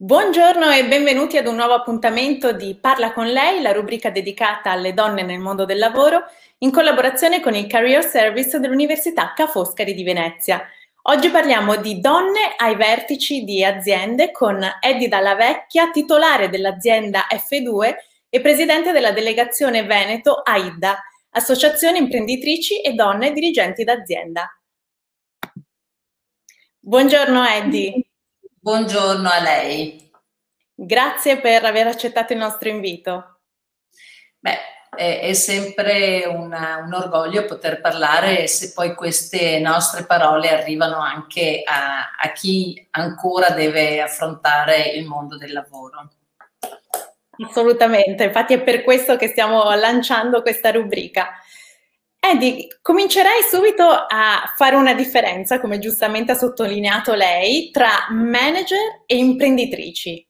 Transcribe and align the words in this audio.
Buongiorno 0.00 0.70
e 0.70 0.86
benvenuti 0.86 1.38
ad 1.38 1.48
un 1.48 1.56
nuovo 1.56 1.74
appuntamento 1.74 2.52
di 2.52 2.78
Parla 2.80 3.12
con 3.12 3.26
lei, 3.26 3.60
la 3.60 3.72
rubrica 3.72 4.10
dedicata 4.10 4.70
alle 4.70 4.94
donne 4.94 5.24
nel 5.24 5.40
mondo 5.40 5.64
del 5.64 5.78
lavoro, 5.78 6.22
in 6.58 6.70
collaborazione 6.70 7.40
con 7.40 7.56
il 7.56 7.66
Career 7.66 8.04
Service 8.04 8.60
dell'Università 8.60 9.32
Ca' 9.34 9.48
Foscari 9.48 9.94
di 9.94 10.04
Venezia. 10.04 10.64
Oggi 11.02 11.30
parliamo 11.30 11.74
di 11.78 11.98
donne 11.98 12.54
ai 12.58 12.76
vertici 12.76 13.42
di 13.42 13.64
aziende 13.64 14.30
con 14.30 14.64
Eddie 14.80 15.08
Dalla 15.08 15.34
Vecchia, 15.34 15.90
titolare 15.90 16.48
dell'azienda 16.48 17.26
F2 17.28 17.94
e 18.28 18.40
presidente 18.40 18.92
della 18.92 19.10
delegazione 19.10 19.82
Veneto 19.82 20.42
AIDA, 20.44 20.96
Associazione 21.30 21.98
Imprenditrici 21.98 22.82
e 22.82 22.92
Donne 22.92 23.32
Dirigenti 23.32 23.82
d'Azienda. 23.82 24.48
Buongiorno 26.78 27.44
Eddie. 27.44 28.07
Buongiorno 28.68 29.30
a 29.30 29.40
lei. 29.40 30.10
Grazie 30.74 31.38
per 31.38 31.64
aver 31.64 31.86
accettato 31.86 32.34
il 32.34 32.38
nostro 32.38 32.68
invito. 32.68 33.38
Beh, 34.38 34.58
è, 34.94 35.20
è 35.20 35.32
sempre 35.32 36.26
una, 36.26 36.76
un 36.84 36.92
orgoglio 36.92 37.46
poter 37.46 37.80
parlare 37.80 38.46
se 38.46 38.74
poi 38.74 38.94
queste 38.94 39.58
nostre 39.58 40.04
parole 40.04 40.50
arrivano 40.50 40.98
anche 40.98 41.62
a, 41.64 42.10
a 42.20 42.32
chi 42.32 42.86
ancora 42.90 43.52
deve 43.52 44.02
affrontare 44.02 44.82
il 44.82 45.06
mondo 45.06 45.38
del 45.38 45.54
lavoro. 45.54 46.10
Assolutamente, 47.48 48.24
infatti 48.24 48.52
è 48.52 48.60
per 48.60 48.82
questo 48.82 49.16
che 49.16 49.28
stiamo 49.28 49.62
lanciando 49.76 50.42
questa 50.42 50.70
rubrica. 50.70 51.30
Eddie, 52.20 52.66
comincerei 52.82 53.42
subito 53.48 53.84
a 53.88 54.52
fare 54.56 54.76
una 54.76 54.92
differenza, 54.94 55.60
come 55.60 55.78
giustamente 55.78 56.32
ha 56.32 56.36
sottolineato 56.36 57.14
lei, 57.14 57.70
tra 57.70 58.08
manager 58.10 59.02
e 59.06 59.16
imprenditrici. 59.16 60.26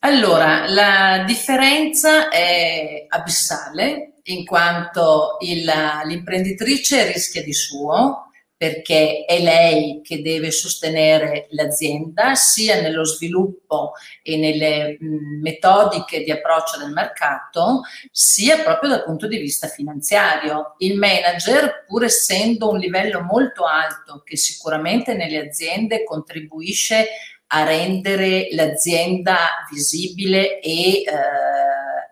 Allora, 0.00 0.68
la 0.68 1.22
differenza 1.24 2.28
è 2.28 3.06
abissale 3.08 4.14
in 4.24 4.44
quanto 4.44 5.36
il, 5.40 5.70
l'imprenditrice 6.04 7.12
rischia 7.12 7.42
di 7.42 7.52
suo, 7.52 8.31
perché 8.62 9.24
è 9.24 9.42
lei 9.42 10.02
che 10.04 10.22
deve 10.22 10.52
sostenere 10.52 11.48
l'azienda 11.50 12.36
sia 12.36 12.80
nello 12.80 13.04
sviluppo 13.04 13.94
e 14.22 14.36
nelle 14.36 14.98
metodiche 15.00 16.22
di 16.22 16.30
approccio 16.30 16.78
del 16.78 16.92
mercato, 16.92 17.80
sia 18.12 18.58
proprio 18.58 18.90
dal 18.90 19.02
punto 19.02 19.26
di 19.26 19.38
vista 19.38 19.66
finanziario. 19.66 20.76
Il 20.78 20.96
manager, 20.96 21.86
pur 21.88 22.04
essendo 22.04 22.70
un 22.70 22.78
livello 22.78 23.22
molto 23.22 23.64
alto 23.64 24.22
che 24.24 24.36
sicuramente 24.36 25.14
nelle 25.14 25.48
aziende 25.48 26.04
contribuisce 26.04 27.08
a 27.48 27.64
rendere 27.64 28.46
l'azienda 28.52 29.66
visibile 29.72 30.60
e 30.60 31.02
eh, 31.02 31.04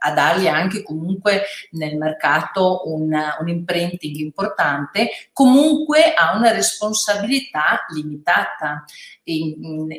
a 0.03 0.13
dargli 0.13 0.47
anche 0.47 0.83
comunque 0.83 1.45
nel 1.73 1.97
mercato 1.97 2.83
un, 2.87 3.13
un 3.41 3.49
imprinting 3.49 4.17
importante, 4.17 5.11
comunque 5.33 6.15
ha 6.15 6.37
una 6.37 6.53
responsabilità 6.53 7.85
limitata. 7.95 8.85
E, 9.23 9.55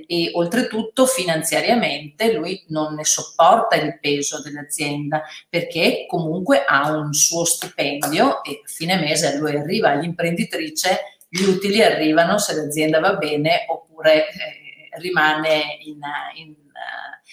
e 0.07 0.31
oltretutto 0.33 1.05
finanziariamente 1.05 2.33
lui 2.33 2.63
non 2.69 2.95
ne 2.95 3.05
sopporta 3.05 3.75
il 3.75 3.99
peso 3.99 4.41
dell'azienda 4.41 5.21
perché 5.47 6.05
comunque 6.07 6.65
ha 6.65 6.91
un 6.91 7.13
suo 7.13 7.45
stipendio 7.45 8.43
e 8.43 8.61
a 8.63 8.67
fine 8.67 8.97
mese 8.97 9.37
lui 9.37 9.55
arriva 9.55 9.89
all'imprenditrice 9.89 11.19
gli 11.29 11.43
utili 11.43 11.81
arrivano 11.81 12.37
se 12.39 12.55
l'azienda 12.55 12.99
va 12.99 13.13
bene 13.13 13.65
oppure 13.69 14.27
eh, 14.27 14.99
rimane 14.99 15.77
in, 15.83 15.99
in 16.35 16.55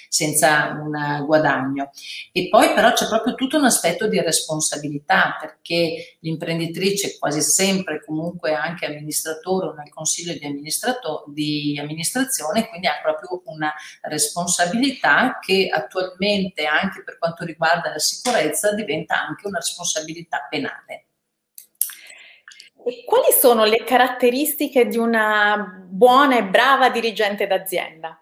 senza 0.09 0.79
un 0.81 1.25
guadagno. 1.27 1.91
E 2.33 2.49
poi 2.49 2.73
però 2.75 2.93
c'è 2.93 3.07
proprio 3.07 3.35
tutto 3.35 3.57
un 3.57 3.65
aspetto 3.65 4.07
di 4.09 4.21
responsabilità 4.21 5.37
perché 5.41 6.17
l'imprenditrice 6.21 7.19
quasi 7.19 7.41
sempre 7.41 8.03
comunque 8.05 8.55
anche 8.55 8.87
amministratore 8.87 9.67
o 9.69 9.75
nel 9.75 9.91
consiglio 9.91 10.33
di, 10.33 10.73
di 11.27 11.79
amministrazione, 11.79 12.69
quindi 12.69 12.87
ha 12.87 13.01
proprio 13.03 13.43
una 13.45 13.73
responsabilità 14.03 15.39
che 15.41 15.69
attualmente 15.73 16.65
anche 16.65 17.03
per 17.03 17.19
quanto 17.19 17.45
riguarda 17.45 17.91
la 17.91 17.99
sicurezza 17.99 18.75
diventa 18.75 19.27
anche 19.27 19.47
una 19.47 19.59
responsabilità 19.59 20.47
penale. 20.49 21.05
E 22.85 23.05
quali 23.05 23.33
sono 23.39 23.65
le 23.65 23.85
caratteristiche 23.85 24.87
di 24.87 24.97
una 24.97 25.85
buona 25.87 26.39
e 26.39 26.45
brava 26.45 26.89
dirigente 26.89 27.47
d'azienda? 27.47 28.19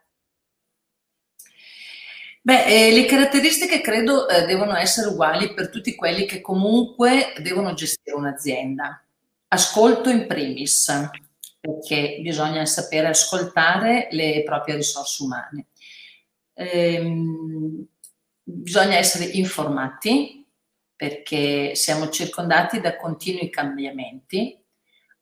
Beh, 2.46 2.64
eh, 2.64 2.92
le 2.92 3.06
caratteristiche 3.06 3.80
credo 3.80 4.28
eh, 4.28 4.46
devono 4.46 4.76
essere 4.76 5.08
uguali 5.08 5.52
per 5.52 5.68
tutti 5.68 5.96
quelli 5.96 6.26
che 6.26 6.40
comunque 6.40 7.32
devono 7.42 7.74
gestire 7.74 8.16
un'azienda. 8.16 9.04
Ascolto 9.48 10.10
in 10.10 10.28
primis, 10.28 11.10
perché 11.58 12.20
bisogna 12.22 12.64
sapere 12.64 13.08
ascoltare 13.08 14.06
le 14.12 14.44
proprie 14.44 14.76
risorse 14.76 15.24
umane. 15.24 15.66
Ehm, 16.54 17.84
bisogna 18.44 18.94
essere 18.96 19.24
informati, 19.24 20.46
perché 20.94 21.74
siamo 21.74 22.10
circondati 22.10 22.80
da 22.80 22.94
continui 22.96 23.50
cambiamenti. 23.50 24.56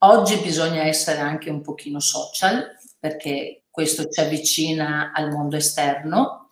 Oggi 0.00 0.36
bisogna 0.42 0.82
essere 0.82 1.20
anche 1.20 1.48
un 1.48 1.62
pochino 1.62 2.00
social, 2.00 2.76
perché 2.98 3.62
questo 3.70 4.10
ci 4.10 4.20
avvicina 4.20 5.10
al 5.14 5.30
mondo 5.30 5.56
esterno 5.56 6.43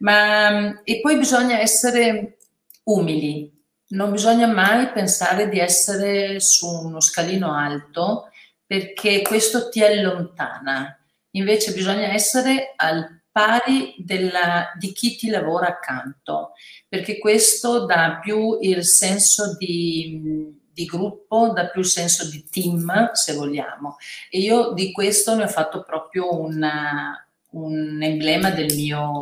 ma, 0.00 0.82
e 0.82 1.00
poi 1.00 1.16
bisogna 1.16 1.58
essere 1.58 2.38
umili, 2.84 3.50
non 3.88 4.10
bisogna 4.10 4.46
mai 4.46 4.90
pensare 4.92 5.48
di 5.48 5.58
essere 5.58 6.40
su 6.40 6.68
uno 6.68 7.00
scalino 7.00 7.54
alto 7.54 8.30
perché 8.66 9.22
questo 9.22 9.68
ti 9.68 9.82
allontana. 9.82 10.96
Invece 11.32 11.72
bisogna 11.72 12.12
essere 12.12 12.72
al 12.76 13.22
pari 13.32 13.94
della, 13.98 14.72
di 14.78 14.92
chi 14.92 15.16
ti 15.16 15.28
lavora 15.28 15.68
accanto, 15.68 16.52
perché 16.88 17.18
questo 17.18 17.84
dà 17.84 18.18
più 18.22 18.58
il 18.60 18.84
senso 18.84 19.56
di, 19.56 20.56
di 20.72 20.84
gruppo, 20.84 21.50
dà 21.52 21.66
più 21.66 21.80
il 21.80 21.86
senso 21.86 22.28
di 22.28 22.48
team, 22.48 23.12
se 23.12 23.34
vogliamo. 23.34 23.96
E 24.28 24.38
io 24.38 24.72
di 24.72 24.92
questo 24.92 25.34
ne 25.34 25.44
ho 25.44 25.48
fatto 25.48 25.82
proprio 25.82 26.40
una, 26.40 27.26
un 27.50 28.02
emblema 28.02 28.50
del 28.50 28.74
mio 28.74 29.18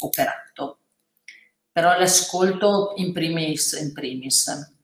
operato. 0.00 0.78
Però 1.72 1.98
l'ascolto 1.98 2.94
in 2.96 3.12
primis. 3.12 3.72
In 3.72 3.92
primis. 3.92 4.74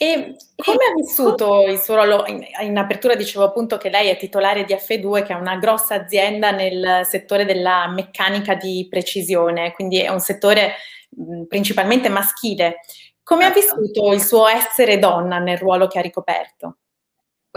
E 0.00 0.36
come 0.54 0.76
ha 0.76 0.94
vissuto 0.94 1.66
il 1.66 1.80
suo 1.80 1.96
ruolo? 1.96 2.24
In, 2.26 2.44
in, 2.60 2.78
apertura 2.78 3.16
dicevo 3.16 3.44
appunto 3.44 3.78
che 3.78 3.90
lei 3.90 4.08
è 4.08 4.16
titolare 4.16 4.64
di 4.64 4.72
F2, 4.72 5.24
che 5.24 5.32
è 5.32 5.36
una 5.36 5.56
grossa 5.56 5.96
azienda 5.96 6.52
nel 6.52 7.00
settore 7.04 7.44
della 7.44 7.88
meccanica 7.88 8.54
di 8.54 8.86
precisione, 8.88 9.72
quindi 9.72 10.00
è 10.00 10.08
un 10.08 10.20
settore 10.20 10.74
mh, 11.10 11.44
principalmente 11.44 12.08
maschile. 12.08 12.78
Come 13.24 13.44
ha 13.44 13.52
certo. 13.52 13.76
vissuto 13.76 14.12
il 14.12 14.22
suo 14.22 14.46
essere 14.46 15.00
donna 15.00 15.38
nel 15.38 15.58
ruolo 15.58 15.88
che 15.88 15.98
ha 15.98 16.02
ricoperto? 16.02 16.76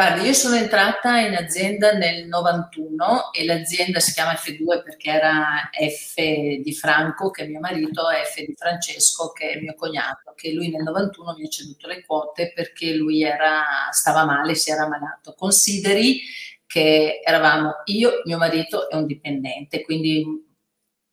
Guardi, 0.01 0.25
io 0.25 0.33
sono 0.33 0.55
entrata 0.55 1.19
in 1.19 1.35
azienda 1.35 1.91
nel 1.91 2.25
91 2.25 3.33
e 3.33 3.45
l'azienda 3.45 3.99
si 3.99 4.13
chiama 4.13 4.33
F2 4.33 4.81
perché 4.81 5.11
era 5.11 5.69
F 5.71 6.15
di 6.15 6.73
Franco, 6.73 7.29
che 7.29 7.43
è 7.43 7.47
mio 7.47 7.59
marito, 7.59 8.05
F 8.09 8.43
di 8.43 8.55
Francesco, 8.57 9.31
che 9.31 9.51
è 9.51 9.59
mio 9.59 9.75
cognato, 9.75 10.33
che 10.35 10.53
lui 10.53 10.71
nel 10.71 10.81
91 10.81 11.35
mi 11.37 11.45
ha 11.45 11.49
ceduto 11.49 11.85
le 11.85 12.03
quote 12.03 12.51
perché 12.51 12.95
lui 12.95 13.21
era, 13.21 13.63
stava 13.91 14.25
male, 14.25 14.55
si 14.55 14.71
era 14.71 14.87
malato. 14.87 15.35
Consideri 15.37 16.21
che 16.65 17.19
eravamo 17.23 17.83
io, 17.85 18.23
mio 18.25 18.39
marito 18.39 18.89
e 18.89 18.95
un 18.95 19.05
dipendente, 19.05 19.83
quindi 19.83 20.25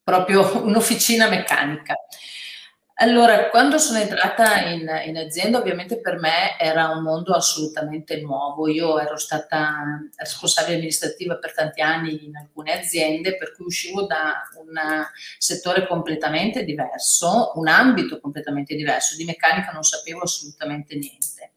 proprio 0.02 0.64
un'officina 0.64 1.29
meccanica. 1.29 1.93
Allora, 3.00 3.48
quando 3.48 3.78
sono 3.78 4.00
entrata 4.00 4.64
in, 4.64 4.84
in, 5.06 5.16
azienda, 5.16 5.58
ovviamente 5.58 6.00
per 6.00 6.18
me 6.18 6.58
era 6.58 6.88
un 6.88 7.04
mondo 7.04 7.32
assolutamente 7.32 8.20
nuovo. 8.20 8.66
Io 8.66 8.98
ero 8.98 9.16
stata 9.16 10.02
responsabile 10.16 10.74
amministrativa 10.74 11.36
per 11.36 11.54
tanti 11.54 11.80
anni 11.80 12.24
in 12.24 12.34
alcune 12.34 12.72
aziende, 12.72 13.36
per 13.36 13.54
cui 13.54 13.66
uscivo 13.66 14.02
da 14.02 14.42
un 14.56 14.74
settore 15.38 15.86
completamente 15.86 16.64
diverso, 16.64 17.52
un 17.54 17.68
ambito 17.68 18.18
completamente 18.18 18.74
diverso. 18.74 19.14
Di 19.14 19.24
meccanica 19.24 19.70
non 19.70 19.84
sapevo 19.84 20.22
assolutamente 20.22 20.96
niente. 20.96 21.52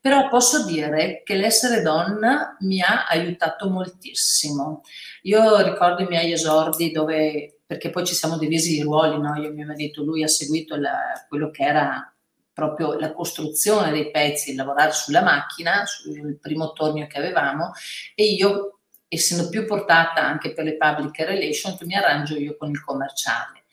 Però 0.00 0.28
posso 0.28 0.64
dire 0.64 1.22
che 1.24 1.34
l'essere 1.34 1.82
donna 1.82 2.56
mi 2.60 2.80
ha 2.80 3.06
aiutato 3.08 3.68
moltissimo. 3.68 4.82
Io 5.22 5.60
ricordo 5.64 6.02
i 6.02 6.06
miei 6.06 6.30
esordi 6.30 6.92
dove 6.92 7.53
perché 7.66 7.90
poi 7.90 8.04
ci 8.04 8.14
siamo 8.14 8.38
divisi 8.38 8.76
i 8.76 8.82
ruoli, 8.82 9.18
no? 9.18 9.34
io 9.36 9.48
e 9.48 9.52
mio 9.52 9.66
marito, 9.66 10.02
lui 10.02 10.22
ha 10.22 10.28
seguito 10.28 10.76
la, 10.76 11.24
quello 11.28 11.50
che 11.50 11.62
era 11.62 12.14
proprio 12.52 12.98
la 12.98 13.12
costruzione 13.12 13.90
dei 13.90 14.10
pezzi, 14.10 14.54
lavorare 14.54 14.92
sulla 14.92 15.22
macchina, 15.22 15.84
sul 15.86 16.38
primo 16.40 16.72
tornio 16.72 17.06
che 17.06 17.18
avevamo, 17.18 17.72
e 18.14 18.24
io, 18.24 18.78
essendo 19.08 19.48
più 19.48 19.66
portata 19.66 20.24
anche 20.24 20.52
per 20.52 20.64
le 20.64 20.76
public 20.76 21.18
relations, 21.20 21.80
mi 21.82 21.94
arrangio 21.94 22.36
io 22.36 22.56
con 22.56 22.70
il 22.70 22.82
commerciale 22.82 23.63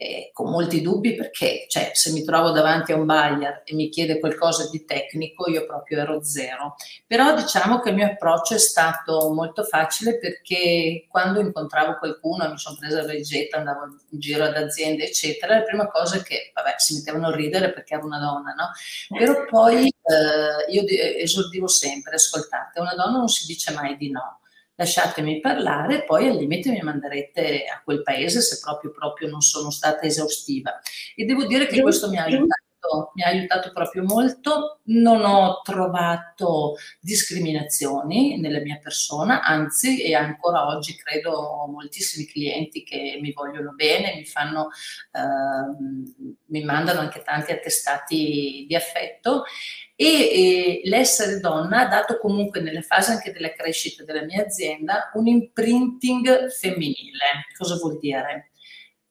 eh, 0.00 0.30
con 0.32 0.48
molti 0.48 0.80
dubbi 0.80 1.16
perché 1.16 1.66
cioè, 1.68 1.90
se 1.92 2.12
mi 2.12 2.22
trovo 2.22 2.52
davanti 2.52 2.92
a 2.92 2.96
un 2.96 3.04
buyer 3.04 3.62
e 3.64 3.74
mi 3.74 3.88
chiede 3.88 4.20
qualcosa 4.20 4.68
di 4.70 4.84
tecnico 4.84 5.50
io 5.50 5.66
proprio 5.66 5.98
ero 5.98 6.22
zero. 6.22 6.76
Però 7.04 7.34
diciamo 7.34 7.80
che 7.80 7.88
il 7.88 7.96
mio 7.96 8.06
approccio 8.06 8.54
è 8.54 8.58
stato 8.58 9.32
molto 9.32 9.64
facile 9.64 10.18
perché 10.18 11.06
quando 11.08 11.40
incontravo 11.40 11.98
qualcuno, 11.98 12.48
mi 12.48 12.58
sono 12.58 12.76
presa 12.78 13.02
la 13.02 13.12
leggetta, 13.12 13.58
andavo 13.58 13.86
in 14.10 14.20
giro 14.20 14.44
ad 14.44 14.56
aziende 14.56 15.04
eccetera, 15.04 15.56
la 15.56 15.62
prima 15.62 15.88
cosa 15.88 16.18
è 16.18 16.22
che 16.22 16.52
vabbè 16.54 16.74
si 16.78 16.94
mettevano 16.94 17.26
a 17.26 17.34
ridere 17.34 17.72
perché 17.72 17.94
ero 17.94 18.06
una 18.06 18.20
donna, 18.20 18.52
no? 18.52 18.70
Però 19.18 19.44
poi 19.46 19.86
eh, 19.86 20.72
io 20.72 20.84
esordivo 20.86 21.66
sempre, 21.66 22.14
ascoltate, 22.14 22.78
una 22.78 22.94
donna 22.94 23.18
non 23.18 23.28
si 23.28 23.46
dice 23.46 23.72
mai 23.72 23.96
di 23.96 24.10
no 24.10 24.38
lasciatemi 24.78 25.40
parlare 25.40 26.04
poi 26.04 26.28
al 26.28 26.36
limite 26.36 26.70
mi 26.70 26.80
manderete 26.80 27.64
a 27.64 27.82
quel 27.82 28.02
paese 28.02 28.40
se 28.40 28.60
proprio, 28.62 28.92
proprio 28.92 29.28
non 29.28 29.40
sono 29.40 29.70
stata 29.70 30.02
esaustiva. 30.02 30.80
E 31.16 31.24
devo 31.24 31.46
dire 31.46 31.66
che 31.66 31.82
questo 31.82 32.08
mi 32.08 32.16
ha 32.16 32.22
aiutato, 32.22 33.10
mi 33.14 33.22
ha 33.24 33.26
aiutato 33.26 33.72
proprio 33.72 34.04
molto, 34.04 34.80
non 34.84 35.24
ho 35.24 35.62
trovato 35.62 36.76
discriminazioni 37.00 38.38
nella 38.38 38.60
mia 38.60 38.78
persona, 38.80 39.42
anzi 39.42 40.00
e 40.00 40.14
ancora 40.14 40.68
oggi 40.68 40.94
credo 40.94 41.32
ho 41.32 41.66
moltissimi 41.66 42.26
clienti 42.26 42.84
che 42.84 43.18
mi 43.20 43.32
vogliono 43.32 43.72
bene, 43.74 44.14
mi 44.14 44.24
fanno, 44.26 44.68
eh, 45.10 46.34
mi 46.46 46.62
mandano 46.62 47.00
anche 47.00 47.22
tanti 47.22 47.50
attestati 47.50 48.64
di 48.68 48.76
affetto 48.76 49.42
e, 50.00 50.04
e 50.06 50.80
l'essere 50.84 51.40
donna 51.40 51.80
ha 51.80 51.88
dato 51.88 52.20
comunque 52.20 52.60
nelle 52.60 52.82
fasi 52.82 53.10
anche 53.10 53.32
della 53.32 53.52
crescita 53.52 54.04
della 54.04 54.22
mia 54.22 54.44
azienda 54.44 55.10
un 55.14 55.26
imprinting 55.26 56.50
femminile. 56.50 57.46
Cosa 57.56 57.74
vuol 57.74 57.98
dire? 57.98 58.52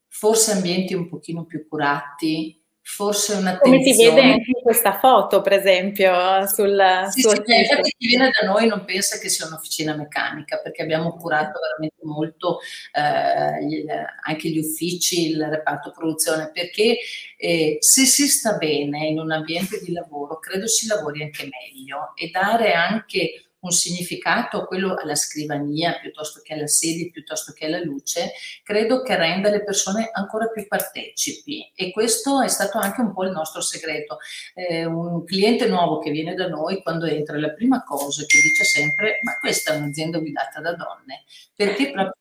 Forse 0.07 0.54
ambienti 0.54 0.94
un 0.94 1.10
pochino 1.10 1.44
più 1.44 1.68
curati, 1.68 2.63
forse 2.89 3.34
un'attenzione. 3.34 3.78
Come 3.84 3.94
si 3.94 4.06
vede 4.06 4.22
anche 4.22 4.51
in 4.56 4.62
questa 4.63 4.98
foto, 4.98 5.42
per 5.42 5.51
esempio, 5.51 6.48
sul 6.48 6.81
sì, 7.12 7.19
suo 7.19 7.31
sì, 7.31 7.57
infatti 7.57 7.94
chi 7.98 8.07
viene 8.07 8.31
da 8.31 8.48
noi 8.48 8.66
non 8.66 8.86
pensa 8.86 9.19
che 9.19 9.28
sia 9.28 9.45
un'officina 9.45 9.94
meccanica, 9.94 10.60
perché 10.60 10.84
abbiamo 10.84 11.18
curato 11.18 11.60
veramente 11.60 11.98
molto 12.04 12.60
eh, 12.94 13.66
gli, 13.66 13.86
anche 14.24 14.50
gli 14.50 14.57
uffici, 14.57 15.31
il 15.31 15.44
reparto 15.44 15.92
produzione, 15.92 16.50
perché 16.54 16.98
eh, 17.38 17.78
se 17.80 18.06
si 18.06 18.28
sta 18.28 18.54
bene 18.54 19.07
in 19.07 19.19
un 19.19 19.31
ambiente 19.31 19.81
di 19.83 19.92
lavoro, 19.92 20.40
credo 20.40 20.66
si 20.66 20.88
lavori 20.88 21.24
anche 21.24 21.44
meglio 21.44 22.13
e 22.16 22.30
dare 22.31 22.72
anche 22.72 23.47
un 23.68 23.72
significato, 23.72 24.66
quello 24.66 24.96
alla 24.96 25.16
scrivania 25.16 25.98
piuttosto 26.00 26.42
che 26.44 26.54
alla 26.54 26.68
sedia, 26.68 27.10
piuttosto 27.12 27.54
che 27.54 27.66
alla 27.66 27.84
luce, 27.84 28.31
credo 28.64 29.02
che 29.02 29.16
renda 29.16 29.50
le 29.50 29.64
persone 29.64 30.10
ancora 30.12 30.48
più 30.48 30.66
partecipi 30.68 31.72
e 31.75 31.92
questo 31.92 32.42
è 32.42 32.48
stato 32.48 32.80
anche 32.80 33.02
un 33.02 33.14
po' 33.14 33.25
il 33.25 33.31
nostro 33.31 33.62
segreto. 33.62 34.19
Eh, 34.56 34.86
un 34.86 35.24
cliente 35.24 35.68
nuovo 35.68 36.00
che 36.00 36.12
viene 36.12 36.34
da 36.34 36.48
noi, 36.48 36.81
quando 36.81 37.06
entra, 37.06 37.38
la 37.38 37.52
prima 37.52 37.84
cosa 37.84 38.24
che 38.25 38.40
dice 38.42 38.64
sempre, 38.64 39.19
ma 39.24 39.38
questa 39.40 39.74
è 39.74 39.78
un'azienda 39.78 40.19
guidata 40.19 40.60
da 40.62 40.74
donne, 40.74 41.24
perché 41.56 41.92
proprio 41.92 42.16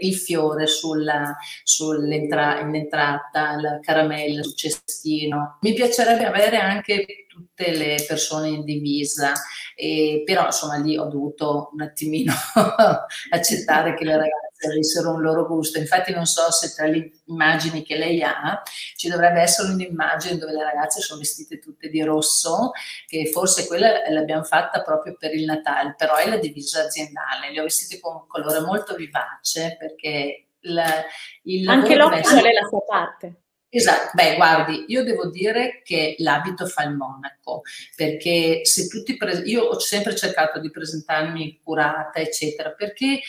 il 0.00 0.14
fiore 0.14 0.66
sulla, 0.66 1.36
sull'entrata, 1.62 3.60
la 3.60 3.78
caramella 3.80 4.42
sul 4.42 4.54
cestino. 4.54 5.58
Mi 5.62 5.72
piacerebbe 5.72 6.26
avere 6.26 6.58
anche 6.58 7.26
tutte 7.38 7.70
le 7.70 8.04
persone 8.06 8.48
in 8.48 8.64
divisa, 8.64 9.32
e, 9.76 10.22
però 10.24 10.46
insomma 10.46 10.76
lì 10.76 10.98
ho 10.98 11.04
dovuto 11.04 11.70
un 11.72 11.82
attimino 11.82 12.32
accettare 13.30 13.94
che 13.94 14.04
le 14.04 14.16
ragazze 14.16 14.68
avessero 14.70 15.12
un 15.12 15.22
loro 15.22 15.46
gusto. 15.46 15.78
Infatti 15.78 16.12
non 16.12 16.26
so 16.26 16.50
se 16.50 16.74
tra 16.74 16.86
le 16.86 17.12
immagini 17.26 17.84
che 17.84 17.96
lei 17.96 18.22
ha 18.22 18.60
ci 18.96 19.08
dovrebbe 19.08 19.40
essere 19.40 19.70
un'immagine 19.72 20.36
dove 20.36 20.52
le 20.52 20.64
ragazze 20.64 21.00
sono 21.00 21.20
vestite 21.20 21.60
tutte 21.60 21.88
di 21.88 22.02
rosso, 22.02 22.72
che 23.06 23.30
forse 23.32 23.66
quella 23.66 24.08
l'abbiamo 24.10 24.42
fatta 24.42 24.82
proprio 24.82 25.16
per 25.16 25.32
il 25.34 25.44
Natale, 25.44 25.94
però 25.96 26.16
è 26.16 26.28
la 26.28 26.38
divisa 26.38 26.82
aziendale, 26.82 27.52
le 27.52 27.60
ho 27.60 27.64
vestite 27.64 28.00
con 28.00 28.14
un 28.14 28.26
colore 28.26 28.60
molto 28.60 28.96
vivace 28.96 29.76
perché 29.78 30.48
la, 30.62 31.04
il 31.44 31.68
Anche 31.68 31.94
l'occhio 31.94 32.18
è 32.18 32.52
la 32.52 32.66
sua 32.68 32.82
parte. 32.84 33.42
Esatto, 33.70 34.12
beh 34.14 34.36
guardi, 34.36 34.86
io 34.88 35.04
devo 35.04 35.28
dire 35.28 35.82
che 35.84 36.14
l'abito 36.20 36.64
fa 36.64 36.84
il 36.84 36.94
monaco, 36.96 37.60
perché 37.94 38.64
se 38.64 38.88
tutti, 38.88 39.14
pre- 39.18 39.42
io 39.44 39.64
ho 39.64 39.78
sempre 39.78 40.16
cercato 40.16 40.58
di 40.58 40.70
presentarmi 40.70 41.60
curata, 41.62 42.18
eccetera, 42.18 42.70
perché 42.70 43.20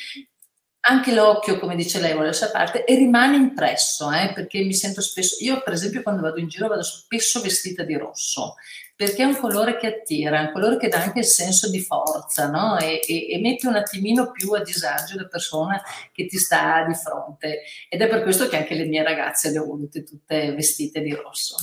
anche 0.81 1.13
l'occhio, 1.13 1.59
come 1.59 1.75
dice 1.75 1.99
lei, 1.99 2.13
vuole 2.13 2.27
la 2.27 2.33
sua 2.33 2.49
parte 2.51 2.85
e 2.85 2.95
rimane 2.95 3.35
impresso, 3.35 4.09
eh, 4.13 4.31
perché 4.33 4.61
mi 4.63 4.73
sento 4.73 5.01
spesso, 5.01 5.35
io 5.43 5.61
per 5.61 5.73
esempio 5.73 6.01
quando 6.03 6.21
vado 6.21 6.39
in 6.39 6.47
giro 6.47 6.69
vado 6.69 6.83
spesso 6.83 7.41
vestita 7.41 7.83
di 7.83 7.97
rosso, 7.97 8.55
perché 8.99 9.23
è 9.23 9.25
un 9.25 9.37
colore 9.37 9.77
che 9.77 9.87
attira, 9.87 10.39
è 10.39 10.41
un 10.47 10.51
colore 10.51 10.75
che 10.75 10.89
dà 10.89 11.01
anche 11.01 11.19
il 11.19 11.25
senso 11.25 11.69
di 11.69 11.79
forza, 11.79 12.49
no? 12.49 12.77
E, 12.77 12.99
e, 13.07 13.31
e, 13.31 13.39
mette 13.39 13.65
un 13.65 13.77
attimino 13.77 14.29
più 14.29 14.51
a 14.51 14.61
disagio 14.61 15.15
la 15.15 15.25
persona 15.25 15.81
che 16.11 16.25
ti 16.25 16.37
sta 16.37 16.83
di 16.85 16.93
fronte. 16.93 17.61
Ed 17.87 18.01
è 18.01 18.09
per 18.09 18.23
questo 18.23 18.49
che 18.49 18.57
anche 18.57 18.75
le 18.75 18.83
mie 18.83 19.01
ragazze 19.01 19.51
le 19.51 19.59
ho 19.59 19.63
volute 19.63 20.03
tutte 20.03 20.51
vestite 20.51 20.99
di 20.99 21.13
rosso. 21.13 21.55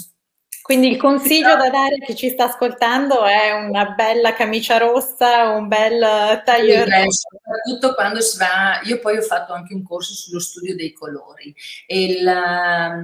Quindi 0.62 0.88
il 0.88 0.96
consiglio 0.96 1.56
da 1.56 1.68
dare 1.68 1.96
a 1.96 2.06
chi 2.06 2.16
ci 2.16 2.30
sta 2.30 2.44
ascoltando 2.44 3.26
è 3.26 3.52
una 3.52 3.90
bella 3.90 4.32
camicia 4.32 4.78
rossa, 4.78 5.50
un 5.50 5.68
bel 5.68 6.42
taglio 6.42 6.84
rosso. 6.84 7.28
Soprattutto 7.36 7.92
quando 7.92 8.22
si 8.22 8.38
va, 8.38 8.80
io 8.84 8.98
poi 8.98 9.18
ho 9.18 9.22
fatto 9.22 9.52
anche 9.52 9.74
un 9.74 9.82
corso 9.82 10.14
sullo 10.14 10.40
studio 10.40 10.74
dei 10.74 10.94
colori 10.94 11.54
e 11.86 12.22
la, 12.22 12.98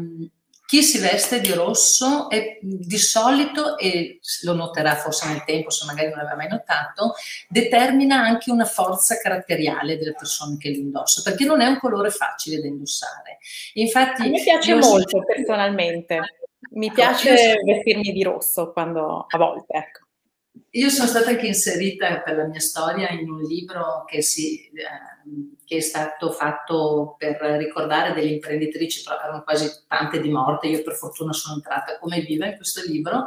chi 0.72 0.82
si 0.82 1.00
veste 1.00 1.42
di 1.42 1.52
rosso 1.52 2.30
è 2.30 2.56
di 2.62 2.96
solito, 2.96 3.76
e 3.76 4.20
lo 4.44 4.54
noterà 4.54 4.94
forse 4.94 5.28
nel 5.28 5.44
tempo 5.44 5.68
se 5.68 5.84
magari 5.84 6.08
non 6.08 6.16
l'aveva 6.16 6.34
mai 6.34 6.48
notato, 6.48 7.12
determina 7.46 8.16
anche 8.16 8.50
una 8.50 8.64
forza 8.64 9.18
caratteriale 9.18 9.98
delle 9.98 10.14
persone 10.14 10.56
che 10.56 10.70
li 10.70 10.78
indossa, 10.78 11.20
perché 11.20 11.44
non 11.44 11.60
è 11.60 11.66
un 11.66 11.78
colore 11.78 12.08
facile 12.08 12.58
da 12.58 12.68
indossare. 12.68 13.36
Infatti, 13.74 14.22
a 14.22 14.30
me 14.30 14.42
piace 14.42 14.72
molto 14.72 15.18
so... 15.18 15.24
personalmente 15.26 16.20
mi 16.70 16.90
piace 16.90 17.36
sono... 17.36 17.64
vestirmi 17.66 18.10
di 18.10 18.22
rosso 18.22 18.72
quando 18.72 19.26
a 19.28 19.36
volte, 19.36 19.74
ecco. 19.74 20.01
Io 20.74 20.88
sono 20.88 21.08
stata 21.08 21.30
anche 21.30 21.46
inserita 21.46 22.20
per 22.20 22.36
la 22.36 22.46
mia 22.46 22.60
storia 22.60 23.10
in 23.10 23.30
un 23.30 23.42
libro 23.42 24.04
che, 24.06 24.22
si, 24.22 24.70
eh, 24.70 25.58
che, 25.66 25.76
è 25.76 25.80
stato 25.80 26.30
fatto 26.30 27.14
per 27.18 27.38
ricordare 27.58 28.14
delle 28.14 28.32
imprenditrici, 28.32 29.02
però 29.02 29.18
erano 29.18 29.42
quasi 29.42 29.70
tante 29.86 30.20
di 30.20 30.30
morte, 30.30 30.68
io 30.68 30.82
per 30.82 30.94
fortuna 30.94 31.32
sono 31.32 31.56
entrata 31.56 31.98
come 31.98 32.20
viva 32.20 32.46
in 32.46 32.56
questo 32.56 32.82
libro 32.86 33.26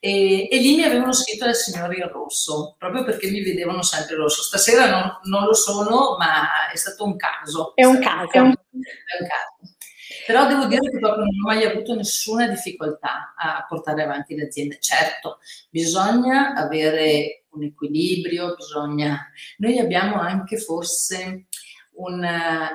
e, 0.00 0.48
e 0.50 0.58
lì 0.58 0.76
mi 0.76 0.84
avevano 0.84 1.12
scritto 1.12 1.44
la 1.44 1.52
signora 1.52 1.94
in 1.94 2.08
rosso, 2.10 2.76
proprio 2.78 3.04
perché 3.04 3.30
mi 3.30 3.42
vedevano 3.42 3.82
sempre 3.82 4.16
rosso. 4.16 4.42
Stasera 4.42 4.88
non, 4.88 5.18
non 5.24 5.44
lo 5.44 5.54
sono, 5.54 6.16
ma 6.18 6.70
è 6.72 6.76
stato 6.76 7.04
un 7.04 7.16
caso. 7.16 7.74
È 7.74 7.84
un 7.84 7.98
caso. 8.00 8.30
È 8.30 8.38
un, 8.38 8.52
è 8.52 9.22
un 9.22 9.28
caso. 9.28 9.75
Però 10.26 10.48
devo 10.48 10.66
dire 10.66 10.90
che 10.90 10.98
proprio 10.98 11.24
non 11.24 11.28
ho 11.28 11.46
mai 11.46 11.64
avuto 11.64 11.94
nessuna 11.94 12.48
difficoltà 12.48 13.34
a 13.36 13.64
portare 13.68 14.02
avanti 14.02 14.34
le 14.34 14.46
aziende. 14.46 14.78
Certo, 14.80 15.38
bisogna 15.70 16.54
avere 16.54 17.44
un 17.50 17.62
equilibrio, 17.62 18.54
bisogna... 18.54 19.30
Noi 19.58 19.78
abbiamo 19.78 20.18
anche 20.18 20.58
forse 20.58 21.46
un, 21.96 22.26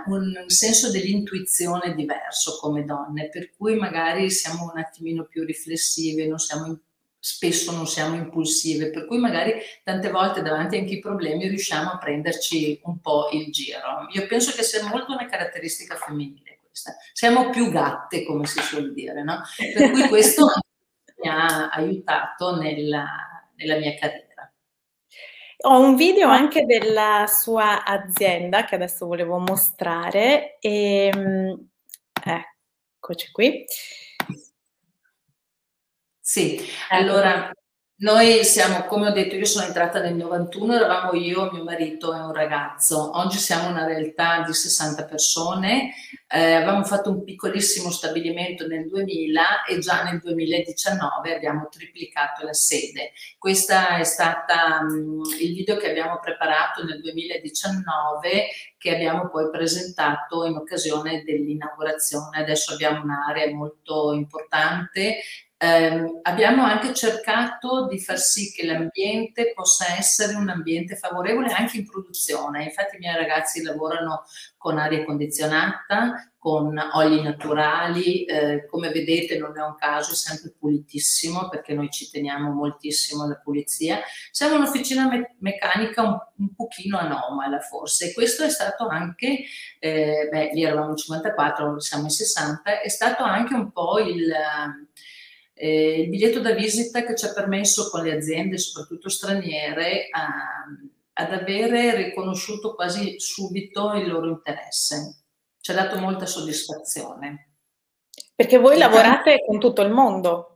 un, 0.05 0.43
senso 0.47 0.91
dell'intuizione 0.91 1.93
diverso 1.93 2.57
come 2.59 2.85
donne, 2.85 3.29
per 3.29 3.51
cui 3.55 3.75
magari 3.75 4.29
siamo 4.31 4.71
un 4.71 4.79
attimino 4.79 5.25
più 5.25 5.43
riflessive, 5.43 6.27
non 6.27 6.39
siamo, 6.39 6.79
spesso 7.19 7.71
non 7.71 7.85
siamo 7.85 8.15
impulsive, 8.15 8.89
per 8.91 9.05
cui 9.05 9.17
magari 9.17 9.53
tante 9.83 10.09
volte 10.09 10.41
davanti 10.41 10.77
anche 10.77 10.93
ai 10.93 10.99
problemi 10.99 11.47
riusciamo 11.47 11.91
a 11.91 11.97
prenderci 11.97 12.79
un 12.85 12.99
po' 12.99 13.29
il 13.31 13.51
giro. 13.51 14.07
Io 14.13 14.25
penso 14.25 14.53
che 14.53 14.63
sia 14.63 14.83
molto 14.87 15.11
una 15.11 15.27
caratteristica 15.27 15.95
femminile 15.95 16.50
questa. 16.71 16.95
Siamo 17.11 17.49
più 17.49 17.69
gatte, 17.69 18.23
come 18.25 18.45
si 18.45 18.59
suol 18.61 18.93
dire, 18.93 19.23
no? 19.23 19.41
Per 19.73 19.91
cui 19.91 20.07
questo 20.07 20.47
mi 21.17 21.29
ha 21.29 21.69
aiutato 21.69 22.55
nella, 22.55 23.05
nella 23.55 23.77
mia 23.77 23.93
carriera. 23.95 24.51
Ho 25.63 25.79
un 25.79 25.95
video 25.95 26.27
anche 26.27 26.65
della 26.65 27.25
sua 27.27 27.83
azienda 27.83 28.65
che 28.65 28.75
adesso 28.75 29.05
volevo 29.05 29.37
mostrare. 29.37 30.57
E, 30.59 31.11
ehm, 31.13 31.69
eccoci 32.23 33.31
qui. 33.31 33.65
Sì, 36.19 36.61
allora 36.89 37.51
noi 38.01 38.43
siamo, 38.43 38.85
come 38.85 39.09
ho 39.09 39.11
detto, 39.11 39.35
io 39.35 39.45
sono 39.45 39.67
entrata 39.67 40.01
nel 40.01 40.15
91, 40.15 40.73
eravamo 40.73 41.13
io, 41.13 41.51
mio 41.51 41.63
marito 41.63 42.15
e 42.15 42.19
un 42.19 42.33
ragazzo. 42.33 43.11
Oggi 43.15 43.37
siamo 43.37 43.69
una 43.69 43.85
realtà 43.85 44.41
di 44.43 44.53
60 44.53 45.05
persone. 45.05 45.93
Eh, 46.27 46.53
avevamo 46.53 46.83
fatto 46.83 47.11
un 47.11 47.23
piccolissimo 47.23 47.91
stabilimento 47.91 48.65
nel 48.65 48.87
2000 48.87 49.65
e 49.65 49.77
già 49.77 50.01
nel 50.01 50.19
2019 50.19 51.35
abbiamo 51.35 51.67
triplicato 51.69 52.43
la 52.43 52.53
sede. 52.53 53.11
Questo 53.37 53.73
è 53.75 54.03
stato 54.03 54.53
um, 54.81 55.21
il 55.39 55.53
video 55.53 55.77
che 55.77 55.91
abbiamo 55.91 56.17
preparato 56.19 56.83
nel 56.83 57.01
2019 57.01 58.47
che 58.79 58.95
abbiamo 58.95 59.29
poi 59.29 59.51
presentato 59.51 60.43
in 60.45 60.55
occasione 60.55 61.21
dell'inaugurazione. 61.23 62.39
Adesso 62.39 62.73
abbiamo 62.73 63.03
un'area 63.03 63.53
molto 63.53 64.11
importante 64.13 65.17
eh, 65.63 66.21
abbiamo 66.23 66.63
anche 66.63 66.91
cercato 66.91 67.85
di 67.85 67.99
far 67.99 68.17
sì 68.17 68.51
che 68.51 68.65
l'ambiente 68.65 69.53
possa 69.53 69.95
essere 69.95 70.33
un 70.33 70.49
ambiente 70.49 70.95
favorevole 70.95 71.53
anche 71.53 71.77
in 71.77 71.87
produzione. 71.87 72.63
Infatti 72.63 72.95
i 72.95 72.99
miei 72.99 73.15
ragazzi 73.15 73.61
lavorano 73.61 74.23
con 74.57 74.79
aria 74.79 75.05
condizionata, 75.05 76.31
con 76.39 76.75
oli 76.93 77.21
naturali, 77.21 78.25
eh, 78.25 78.65
come 78.65 78.89
vedete 78.89 79.37
non 79.37 79.55
è 79.55 79.61
un 79.61 79.75
caso, 79.75 80.13
è 80.13 80.15
sempre 80.15 80.51
pulitissimo 80.57 81.47
perché 81.47 81.75
noi 81.75 81.91
ci 81.91 82.09
teniamo 82.09 82.49
moltissimo 82.49 83.25
alla 83.25 83.37
pulizia. 83.37 83.99
Siamo 84.31 84.55
un'officina 84.55 85.07
me- 85.07 85.35
meccanica 85.41 86.01
un, 86.01 86.17
un, 86.37 86.55
pochino 86.55 86.97
anomala 86.97 87.59
forse 87.59 88.09
e 88.09 88.13
questo 88.13 88.43
è 88.43 88.49
stato 88.49 88.87
anche, 88.87 89.43
eh, 89.77 90.27
beh 90.31 90.53
lì 90.53 90.63
eravamo 90.63 90.89
in 90.89 90.97
54, 90.97 91.69
ora 91.69 91.79
siamo 91.79 92.05
in 92.05 92.09
60, 92.09 92.81
è 92.81 92.89
stato 92.89 93.21
anche 93.21 93.53
un 93.53 93.71
po' 93.71 93.99
il 93.99 94.33
eh, 95.61 96.01
il 96.01 96.09
biglietto 96.09 96.39
da 96.39 96.53
visita 96.53 97.03
che 97.03 97.15
ci 97.15 97.25
ha 97.25 97.33
permesso 97.33 97.91
con 97.91 98.03
le 98.03 98.15
aziende, 98.15 98.57
soprattutto 98.57 99.09
straniere, 99.09 100.07
a, 100.09 100.27
ad 101.13 101.31
avere 101.33 101.95
riconosciuto 101.95 102.73
quasi 102.73 103.19
subito 103.19 103.93
il 103.93 104.07
loro 104.07 104.27
interesse. 104.27 105.25
Ci 105.59 105.69
ha 105.69 105.75
dato 105.75 105.99
molta 105.99 106.25
soddisfazione. 106.25 107.51
Perché 108.33 108.57
voi 108.57 108.79
lavorate 108.79 109.43
con 109.45 109.59
tutto 109.59 109.83
il 109.83 109.91
mondo? 109.91 110.47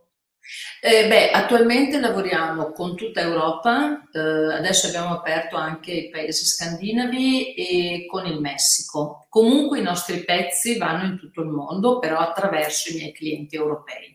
Eh, 0.81 1.07
beh, 1.07 1.29
attualmente 1.29 2.00
lavoriamo 2.00 2.71
con 2.71 2.95
tutta 2.95 3.21
Europa, 3.21 4.09
eh, 4.12 4.19
adesso 4.19 4.88
abbiamo 4.88 5.13
aperto 5.13 5.55
anche 5.55 5.91
i 5.91 6.09
paesi 6.09 6.45
scandinavi 6.45 7.53
e 7.53 8.05
con 8.07 8.25
il 8.25 8.39
Messico. 8.39 9.25
Comunque 9.29 9.79
i 9.79 9.83
nostri 9.83 10.24
pezzi 10.24 10.77
vanno 10.77 11.05
in 11.05 11.19
tutto 11.19 11.41
il 11.41 11.50
mondo, 11.50 12.00
però 12.00 12.17
attraverso 12.17 12.91
i 12.91 12.95
miei 12.95 13.12
clienti 13.12 13.55
europei. 13.55 14.14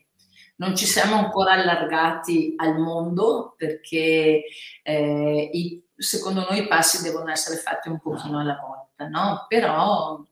Non 0.61 0.75
ci 0.75 0.85
siamo 0.85 1.15
ancora 1.15 1.53
allargati 1.53 2.53
al 2.57 2.77
mondo 2.77 3.55
perché 3.57 4.43
eh, 4.83 5.49
i, 5.51 5.83
secondo 5.95 6.45
noi 6.47 6.59
i 6.59 6.67
passi 6.67 7.01
devono 7.01 7.31
essere 7.31 7.57
fatti 7.57 7.89
un 7.89 7.99
pochino 7.99 8.39
alla 8.39 8.59
volta, 8.61 9.07
no? 9.07 9.47
Però 9.47 10.23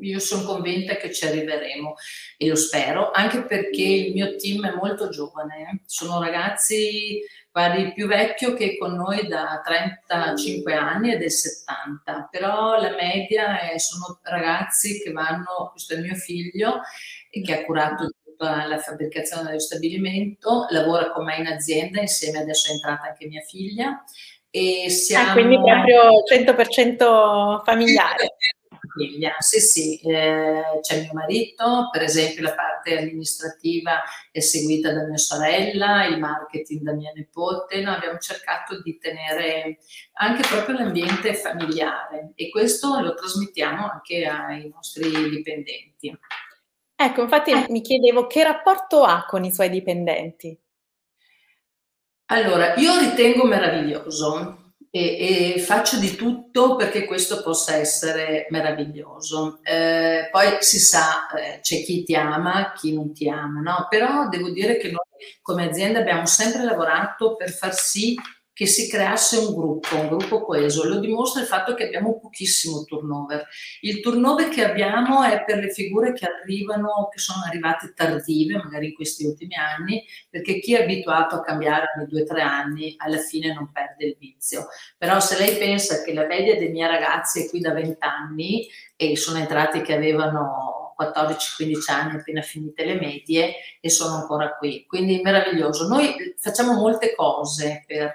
io 0.00 0.18
sono 0.18 0.42
convinta 0.42 0.96
che 0.96 1.12
ci 1.12 1.24
arriveremo 1.24 1.94
e 2.36 2.48
lo 2.48 2.56
spero, 2.56 3.12
anche 3.12 3.44
perché 3.44 3.82
il 3.82 4.12
mio 4.12 4.34
team 4.34 4.66
è 4.66 4.74
molto 4.74 5.08
giovane, 5.08 5.70
eh. 5.70 5.80
sono 5.86 6.20
ragazzi 6.20 7.22
guardi, 7.52 7.92
più 7.92 8.08
vecchio 8.08 8.54
che 8.54 8.76
con 8.76 8.94
noi 8.94 9.28
da 9.28 9.62
35 9.64 10.74
anni 10.74 11.12
ed 11.12 11.22
è 11.22 11.28
70, 11.28 12.28
però 12.28 12.80
la 12.80 12.90
media 12.90 13.60
è, 13.60 13.78
sono 13.78 14.18
ragazzi 14.22 15.00
che 15.00 15.12
vanno, 15.12 15.68
questo 15.70 15.94
è 15.94 16.00
mio 16.00 16.16
figlio, 16.16 16.80
e 17.30 17.40
che 17.40 17.60
ha 17.60 17.64
curato 17.64 18.10
la 18.44 18.78
fabbricazione 18.78 19.44
dello 19.44 19.58
stabilimento, 19.58 20.66
lavora 20.70 21.10
con 21.10 21.24
me 21.24 21.36
in 21.36 21.46
azienda, 21.46 22.00
insieme 22.00 22.38
adesso 22.38 22.70
è 22.70 22.74
entrata 22.74 23.08
anche 23.08 23.26
mia 23.26 23.42
figlia. 23.42 24.04
E 24.50 24.88
siamo... 24.88 25.30
Ah, 25.30 25.32
quindi 25.32 25.56
proprio 25.56 26.22
100% 26.30 27.62
familiare. 27.64 28.36
Famiglia. 28.96 29.34
Sì, 29.38 29.60
sì, 29.60 30.00
eh, 30.00 30.62
c'è 30.80 31.02
mio 31.02 31.12
marito, 31.12 31.88
per 31.90 32.02
esempio 32.02 32.42
la 32.42 32.54
parte 32.54 32.96
amministrativa 32.96 34.02
è 34.30 34.40
seguita 34.40 34.92
da 34.92 35.06
mia 35.06 35.18
sorella, 35.18 36.06
il 36.06 36.18
marketing 36.18 36.80
da 36.82 36.92
mia 36.92 37.12
nipote, 37.14 37.82
no, 37.82 37.92
abbiamo 37.92 38.18
cercato 38.18 38.80
di 38.80 38.96
tenere 38.98 39.78
anche 40.14 40.48
proprio 40.48 40.78
l'ambiente 40.78 41.34
familiare 41.34 42.32
e 42.34 42.48
questo 42.48 43.00
lo 43.00 43.14
trasmettiamo 43.14 43.90
anche 43.90 44.24
ai 44.24 44.70
nostri 44.72 45.10
dipendenti. 45.28 46.16
Ecco, 46.98 47.20
infatti 47.20 47.50
eh. 47.50 47.66
mi 47.68 47.82
chiedevo 47.82 48.26
che 48.26 48.42
rapporto 48.42 49.02
ha 49.02 49.26
con 49.26 49.44
i 49.44 49.52
suoi 49.52 49.68
dipendenti? 49.68 50.58
Allora, 52.28 52.74
io 52.76 52.98
ritengo 52.98 53.44
meraviglioso 53.44 54.72
e, 54.90 55.54
e 55.54 55.60
faccio 55.60 55.98
di 55.98 56.16
tutto 56.16 56.74
perché 56.74 57.04
questo 57.04 57.42
possa 57.42 57.76
essere 57.76 58.46
meraviglioso. 58.48 59.60
Eh, 59.62 60.28
poi 60.30 60.56
si 60.60 60.78
sa, 60.78 61.28
eh, 61.36 61.60
c'è 61.60 61.82
chi 61.82 62.02
ti 62.02 62.14
ama, 62.14 62.72
chi 62.74 62.94
non 62.94 63.12
ti 63.12 63.28
ama, 63.28 63.60
no? 63.60 63.86
Però 63.90 64.26
devo 64.28 64.48
dire 64.48 64.78
che 64.78 64.90
noi 64.90 65.04
come 65.42 65.68
azienda 65.68 65.98
abbiamo 65.98 66.26
sempre 66.26 66.64
lavorato 66.64 67.36
per 67.36 67.50
far 67.50 67.74
sì 67.74 68.16
che 68.56 68.64
si 68.64 68.88
creasse 68.88 69.36
un 69.36 69.54
gruppo, 69.54 69.96
un 69.96 70.08
gruppo 70.08 70.40
coeso. 70.40 70.88
Lo 70.88 70.98
dimostra 70.98 71.42
il 71.42 71.46
fatto 71.46 71.74
che 71.74 71.84
abbiamo 71.84 72.18
pochissimo 72.18 72.84
turnover. 72.84 73.46
Il 73.82 74.00
turnover 74.00 74.48
che 74.48 74.64
abbiamo 74.64 75.22
è 75.22 75.44
per 75.44 75.58
le 75.58 75.70
figure 75.70 76.14
che 76.14 76.24
arrivano, 76.24 77.06
che 77.12 77.18
sono 77.18 77.44
arrivate 77.44 77.92
tardive, 77.94 78.56
magari 78.56 78.86
in 78.86 78.94
questi 78.94 79.26
ultimi 79.26 79.56
anni, 79.56 80.02
perché 80.30 80.58
chi 80.58 80.74
è 80.74 80.84
abituato 80.84 81.34
a 81.34 81.42
cambiare 81.42 81.88
ogni 81.98 82.06
due 82.06 82.22
o 82.22 82.24
tre 82.24 82.40
anni, 82.40 82.94
alla 82.96 83.18
fine 83.18 83.52
non 83.52 83.70
perde 83.70 84.06
il 84.06 84.16
vizio. 84.18 84.68
Però 84.96 85.20
se 85.20 85.36
lei 85.36 85.58
pensa 85.58 86.02
che 86.02 86.14
la 86.14 86.24
media 86.24 86.56
dei 86.56 86.70
miei 86.70 86.88
ragazzi 86.88 87.44
è 87.44 87.48
qui 87.50 87.60
da 87.60 87.74
20 87.74 87.98
anni 88.00 88.66
e 88.96 89.18
sono 89.18 89.36
entrati 89.36 89.82
che 89.82 89.92
avevano 89.92 90.85
14-15 90.98 91.92
anni 91.92 92.16
appena 92.16 92.42
finite 92.42 92.84
le 92.84 92.94
medie 92.94 93.54
e 93.80 93.90
sono 93.90 94.16
ancora 94.16 94.56
qui. 94.56 94.84
Quindi 94.86 95.20
meraviglioso. 95.22 95.86
Noi 95.86 96.34
facciamo 96.38 96.72
molte 96.72 97.14
cose 97.14 97.84
per, 97.86 98.14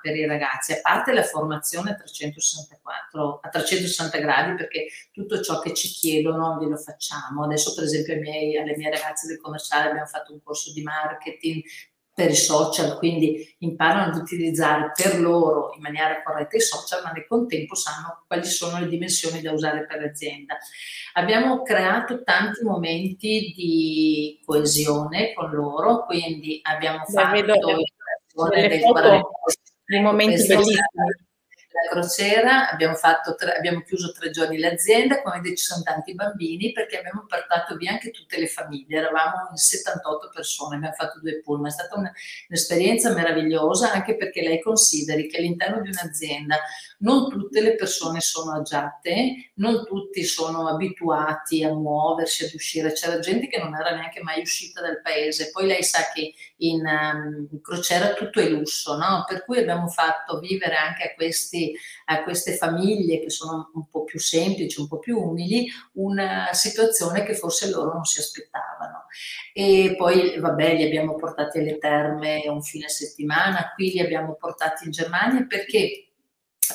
per 0.00 0.16
i 0.16 0.26
ragazzi, 0.26 0.72
a 0.72 0.80
parte 0.82 1.12
la 1.12 1.22
formazione 1.22 1.92
a 1.92 1.94
364, 1.94 3.40
a 3.42 3.48
360 3.48 4.18
gradi, 4.18 4.54
perché 4.56 4.88
tutto 5.12 5.40
ciò 5.40 5.60
che 5.60 5.74
ci 5.74 5.88
chiedono 5.88 6.58
glielo 6.60 6.76
facciamo. 6.76 7.44
Adesso 7.44 7.74
per 7.74 7.84
esempio 7.84 8.18
miei, 8.20 8.56
alle 8.56 8.76
mie 8.76 8.90
ragazze 8.90 9.26
del 9.26 9.40
commerciale 9.40 9.88
abbiamo 9.88 10.06
fatto 10.06 10.32
un 10.32 10.42
corso 10.42 10.72
di 10.72 10.82
marketing, 10.82 11.62
per 12.20 12.30
i 12.30 12.36
social, 12.36 12.98
quindi 12.98 13.54
imparano 13.60 14.12
ad 14.12 14.16
utilizzare 14.20 14.92
per 14.94 15.18
loro 15.18 15.72
in 15.74 15.80
maniera 15.80 16.22
corretta 16.22 16.56
i 16.56 16.60
social, 16.60 17.02
ma 17.02 17.12
nel 17.12 17.26
contempo 17.26 17.74
sanno 17.74 18.24
quali 18.26 18.44
sono 18.44 18.78
le 18.78 18.88
dimensioni 18.88 19.40
da 19.40 19.52
usare 19.52 19.86
per 19.86 20.02
l'azienda. 20.02 20.58
Abbiamo 21.14 21.62
creato 21.62 22.22
tanti 22.22 22.62
momenti 22.62 23.54
di 23.56 24.38
coesione 24.44 25.32
con 25.32 25.50
loro, 25.50 26.04
quindi 26.04 26.60
abbiamo 26.62 27.04
fatto 27.06 27.30
vedo, 27.32 27.54
delle 28.50 28.80
foto, 28.80 29.30
dei 29.86 30.00
momenti 30.02 30.46
bellissimi 30.46 30.76
la 31.72 31.88
crociera, 31.88 32.68
abbiamo, 32.70 32.96
tre, 33.36 33.56
abbiamo, 33.56 33.82
chiuso 33.82 34.10
tre 34.12 34.30
giorni 34.30 34.58
l'azienda, 34.58 35.22
come 35.22 35.36
vedete 35.36 35.56
ci 35.56 35.64
sono 35.66 35.82
tanti 35.82 36.14
bambini 36.14 36.72
perché 36.72 36.98
abbiamo 36.98 37.24
portato 37.26 37.76
via 37.76 37.92
anche 37.92 38.10
tutte 38.10 38.40
le 38.40 38.48
famiglie, 38.48 38.98
eravamo 38.98 39.48
in 39.50 39.56
78 39.56 40.30
persone, 40.34 40.76
abbiamo 40.76 40.94
fatto 40.94 41.20
due 41.20 41.40
pullman, 41.40 41.68
è 41.68 41.72
stata 41.72 41.96
un'esperienza 42.48 43.14
meravigliosa 43.14 43.92
anche 43.92 44.16
perché 44.16 44.42
lei 44.42 44.60
consideri 44.60 45.28
che 45.28 45.36
all'interno 45.36 45.80
di 45.80 45.90
un'azienda 45.90 46.56
non 47.00 47.28
tutte 47.28 47.60
le 47.60 47.76
persone 47.76 48.20
sono 48.20 48.52
agiate, 48.52 49.52
non 49.54 49.84
tutti 49.84 50.22
sono 50.24 50.68
abituati 50.68 51.64
a 51.64 51.72
muoversi, 51.72 52.44
ad 52.44 52.52
uscire, 52.54 52.92
c'era 52.92 53.18
gente 53.18 53.48
che 53.48 53.58
non 53.58 53.74
era 53.74 53.94
neanche 53.94 54.22
mai 54.22 54.40
uscita 54.40 54.80
dal 54.80 55.00
paese, 55.00 55.50
poi 55.50 55.66
lei 55.66 55.82
sa 55.82 56.10
che 56.12 56.34
in, 56.58 56.84
um, 56.84 57.48
in 57.50 57.60
crociera 57.60 58.12
tutto 58.14 58.40
è 58.40 58.48
lusso, 58.48 58.96
no? 58.96 59.24
per 59.26 59.44
cui 59.44 59.58
abbiamo 59.58 59.88
fatto 59.88 60.38
vivere 60.38 60.76
anche 60.76 61.04
a 61.04 61.14
questi 61.14 61.74
a 62.10 62.22
queste 62.22 62.56
famiglie 62.56 63.20
che 63.20 63.30
sono 63.30 63.70
un 63.74 63.88
po' 63.88 64.04
più 64.04 64.18
semplici, 64.18 64.80
un 64.80 64.88
po' 64.88 64.98
più 64.98 65.18
umili, 65.18 65.68
una 65.92 66.48
situazione 66.52 67.22
che 67.22 67.34
forse 67.34 67.70
loro 67.70 67.92
non 67.92 68.04
si 68.04 68.18
aspettavano. 68.18 69.04
E 69.52 69.94
poi, 69.96 70.38
vabbè, 70.38 70.74
li 70.74 70.84
abbiamo 70.84 71.14
portati 71.14 71.58
alle 71.58 71.78
terme 71.78 72.42
un 72.48 72.62
fine 72.62 72.88
settimana, 72.88 73.72
qui 73.74 73.92
li 73.92 74.00
abbiamo 74.00 74.34
portati 74.34 74.84
in 74.84 74.90
Germania 74.90 75.44
perché 75.46 76.09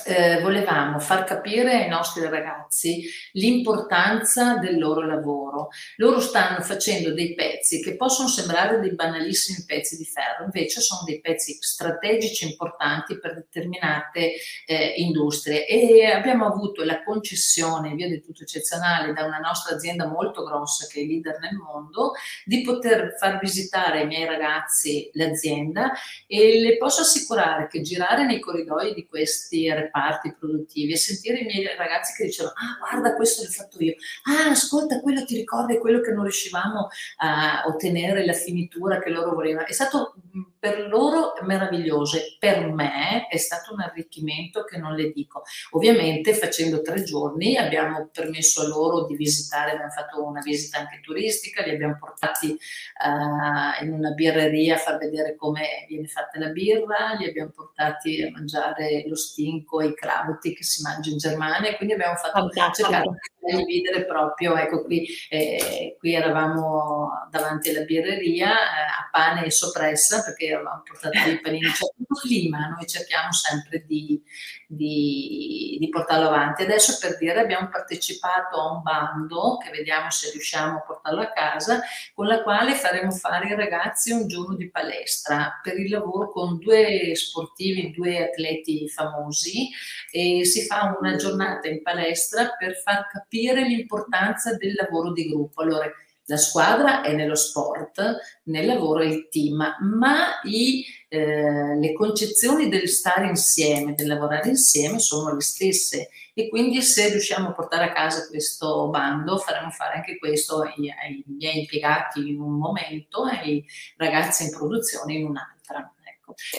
eh, 0.03 0.41
volevamo 0.41 0.99
far 0.99 1.23
capire 1.23 1.83
ai 1.83 1.89
nostri 1.89 2.27
ragazzi 2.27 3.03
l'importanza 3.33 4.57
del 4.57 4.77
loro 4.77 5.05
lavoro. 5.05 5.69
Loro 5.97 6.19
stanno 6.19 6.61
facendo 6.61 7.13
dei 7.13 7.33
pezzi 7.33 7.81
che 7.81 7.95
possono 7.95 8.27
sembrare 8.27 8.79
dei 8.79 8.93
banalissimi 8.93 9.63
pezzi 9.65 9.97
di 9.97 10.05
ferro, 10.05 10.43
invece 10.43 10.81
sono 10.81 11.01
dei 11.05 11.21
pezzi 11.21 11.57
strategici 11.59 12.45
importanti 12.45 13.19
per 13.19 13.35
determinate 13.35 14.33
eh, 14.65 14.93
industrie 14.97 15.65
e 15.67 16.05
abbiamo 16.05 16.45
avuto 16.45 16.83
la 16.83 17.03
concessione, 17.03 17.95
via 17.95 18.07
di 18.07 18.21
tutto 18.21 18.43
eccezionale, 18.43 19.13
da 19.13 19.23
una 19.23 19.39
nostra 19.39 19.75
azienda 19.75 20.07
molto 20.07 20.43
grossa 20.43 20.87
che 20.87 21.01
è 21.01 21.03
leader 21.03 21.39
nel 21.39 21.55
mondo, 21.55 22.13
di 22.43 22.61
poter 22.61 23.15
far 23.17 23.39
visitare 23.39 23.99
ai 23.99 24.07
miei 24.07 24.25
ragazzi 24.25 25.09
l'azienda 25.13 25.93
e 26.27 26.59
le 26.59 26.77
posso 26.77 27.01
assicurare 27.01 27.67
che 27.67 27.81
girare 27.81 28.25
nei 28.25 28.39
corridoi 28.39 28.93
di 28.93 29.05
questi 29.05 29.69
reparti 29.85 30.35
produttivi 30.37 30.93
e 30.93 30.97
sentire 30.97 31.39
i 31.39 31.45
miei 31.45 31.65
ragazzi 31.77 32.13
che 32.15 32.25
dicevano 32.25 32.53
ah 32.57 32.77
guarda 32.79 33.15
questo 33.15 33.43
l'ho 33.43 33.49
fatto 33.49 33.81
io, 33.81 33.95
ah 34.23 34.51
ascolta 34.51 35.01
quello 35.01 35.25
ti 35.25 35.35
ricordi 35.35 35.77
quello 35.77 36.01
che 36.01 36.11
non 36.11 36.23
riuscivamo 36.23 36.89
a 37.17 37.63
ottenere 37.67 38.25
la 38.25 38.33
finitura 38.33 38.99
che 38.99 39.09
loro 39.09 39.33
volevano, 39.33 39.67
è 39.67 39.71
stato 39.71 40.15
per 40.59 40.87
loro 40.87 41.33
meraviglioso, 41.41 42.17
per 42.39 42.67
me 42.71 43.27
è 43.27 43.37
stato 43.37 43.73
un 43.73 43.81
arricchimento 43.81 44.63
che 44.63 44.77
non 44.77 44.93
le 44.93 45.11
dico. 45.11 45.43
Ovviamente 45.71 46.33
facendo 46.33 46.81
tre 46.81 47.03
giorni 47.03 47.57
abbiamo 47.57 48.09
permesso 48.11 48.61
a 48.61 48.67
loro 48.67 49.05
di 49.05 49.15
visitare, 49.15 49.71
abbiamo 49.71 49.91
fatto 49.91 50.23
una 50.23 50.41
visita 50.41 50.79
anche 50.79 50.99
turistica, 51.01 51.63
li 51.63 51.71
abbiamo 51.71 51.97
portati 51.99 52.51
uh, 52.51 53.83
in 53.83 53.93
una 53.93 54.11
birreria 54.11 54.75
a 54.75 54.79
far 54.79 54.97
vedere 54.97 55.35
come 55.35 55.85
viene 55.87 56.07
fatta 56.07 56.39
la 56.39 56.49
birra, 56.49 57.13
li 57.17 57.27
abbiamo 57.27 57.51
portati 57.51 58.23
a 58.23 58.31
mangiare 58.31 59.05
lo 59.07 59.15
stinco 59.15 59.79
e 59.79 59.87
i 59.87 59.95
crauti 59.95 60.53
che 60.53 60.63
si 60.63 60.81
mangia 60.81 61.11
in 61.11 61.17
Germania, 61.17 61.75
quindi 61.75 61.93
abbiamo 61.93 62.15
fatto 62.15 62.49
cercare 62.49 63.03
di 63.45 63.55
dividere 63.63 64.05
proprio, 64.05 64.55
ecco 64.55 64.83
qui, 64.83 65.07
eh, 65.29 65.95
qui 65.99 66.13
eravamo 66.13 67.27
davanti 67.29 67.69
alla 67.69 67.85
birreria 67.85 68.49
eh, 68.49 68.53
a 68.53 69.09
pane 69.11 69.45
e 69.45 69.51
soppressa 69.51 70.23
perché 70.25 70.53
avevamo 70.53 70.81
portato 70.83 71.17
dei 71.23 71.39
panini, 71.39 71.69
cioè 71.69 71.89
un 71.95 72.05
clima 72.19 72.67
noi 72.69 72.85
cerchiamo 72.87 73.31
sempre 73.31 73.85
di, 73.85 74.21
di, 74.67 75.77
di, 75.79 75.89
portarlo 75.89 76.27
avanti. 76.27 76.63
Adesso 76.63 76.97
per 76.99 77.17
dire 77.17 77.39
abbiamo 77.39 77.69
partecipato 77.69 78.59
a 78.59 78.71
un 78.71 78.81
bando 78.81 79.57
che 79.57 79.69
vediamo 79.69 80.09
se 80.09 80.31
riusciamo 80.31 80.77
a 80.77 80.81
portarlo 80.81 81.21
a 81.21 81.31
casa, 81.31 81.81
con 82.13 82.27
la 82.27 82.41
quale 82.43 82.73
faremo 82.73 83.11
fare 83.11 83.49
ai 83.49 83.55
ragazzi 83.55 84.11
un 84.11 84.27
giorno 84.27 84.55
di 84.55 84.69
palestra 84.69 85.59
per 85.61 85.79
il 85.79 85.89
lavoro 85.89 86.31
con 86.31 86.57
due 86.57 87.11
sportivi, 87.15 87.91
due 87.91 88.23
atleti 88.23 88.89
famosi 88.89 89.69
e 90.11 90.45
si 90.45 90.65
fa 90.65 90.95
una 90.99 91.15
giornata 91.15 91.67
in 91.67 91.81
palestra 91.81 92.55
per 92.57 92.75
far 92.77 93.07
capire 93.07 93.63
l'importanza 93.67 94.55
del 94.55 94.73
lavoro 94.73 95.11
di 95.11 95.29
gruppo. 95.29 95.61
Allora, 95.61 95.91
la 96.27 96.37
squadra 96.37 97.01
è 97.01 97.13
nello 97.13 97.35
sport, 97.35 98.17
nel 98.45 98.65
lavoro 98.65 99.01
è 99.01 99.05
il 99.05 99.27
team, 99.29 99.75
ma 99.79 100.39
i, 100.43 100.83
eh, 101.07 101.75
le 101.75 101.93
concezioni 101.93 102.67
del 102.67 102.89
stare 102.89 103.27
insieme, 103.27 103.93
del 103.93 104.07
lavorare 104.07 104.49
insieme 104.49 104.99
sono 104.99 105.33
le 105.33 105.41
stesse 105.41 106.09
e 106.33 106.49
quindi 106.49 106.81
se 106.81 107.09
riusciamo 107.09 107.49
a 107.49 107.53
portare 107.53 107.85
a 107.85 107.93
casa 107.93 108.27
questo 108.27 108.89
bando 108.89 109.37
faremo 109.37 109.69
fare 109.69 109.95
anche 109.95 110.17
questo 110.17 110.61
ai, 110.61 110.91
ai 110.91 111.23
miei 111.27 111.59
impiegati 111.59 112.27
in 112.27 112.39
un 112.39 112.57
momento 112.57 113.27
e 113.27 113.37
ai 113.37 113.65
ragazzi 113.95 114.43
in 114.43 114.51
produzione 114.51 115.13
in 115.13 115.25
un'altra. 115.27 115.53
Ecco. 115.53 115.54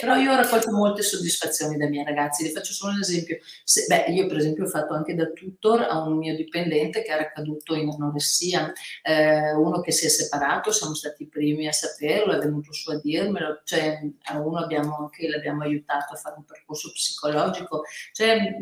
Però 0.00 0.16
io 0.16 0.32
ho 0.32 0.36
raccolto 0.36 0.70
molte 0.72 1.02
soddisfazioni 1.02 1.76
dai 1.76 1.88
miei 1.88 2.04
ragazzi, 2.04 2.44
vi 2.44 2.50
faccio 2.50 2.72
solo 2.72 2.92
un 2.92 3.00
esempio. 3.00 3.38
Se, 3.64 3.84
beh, 3.86 4.12
io 4.12 4.26
per 4.26 4.38
esempio 4.38 4.64
ho 4.64 4.68
fatto 4.68 4.94
anche 4.94 5.14
da 5.14 5.26
tutor 5.26 5.82
a 5.82 6.02
un 6.02 6.16
mio 6.16 6.34
dipendente 6.34 7.02
che 7.02 7.12
era 7.12 7.30
caduto 7.30 7.74
in 7.74 7.88
anoressia, 7.88 8.72
eh, 9.02 9.52
uno 9.52 9.80
che 9.80 9.92
si 9.92 10.06
è 10.06 10.08
separato, 10.08 10.72
siamo 10.72 10.94
stati 10.94 11.24
i 11.24 11.28
primi 11.28 11.66
a 11.66 11.72
saperlo, 11.72 12.32
è 12.32 12.38
venuto 12.38 12.72
su 12.72 12.90
a 12.90 13.00
dirmelo, 13.00 13.60
cioè 13.64 14.00
a 14.24 14.38
uno 14.38 14.58
abbiamo 14.58 14.96
anche, 14.96 15.28
l'abbiamo 15.28 15.62
aiutato 15.62 16.14
a 16.14 16.16
fare 16.16 16.36
un 16.36 16.44
percorso 16.44 16.90
psicologico, 16.92 17.82
cioè 18.12 18.56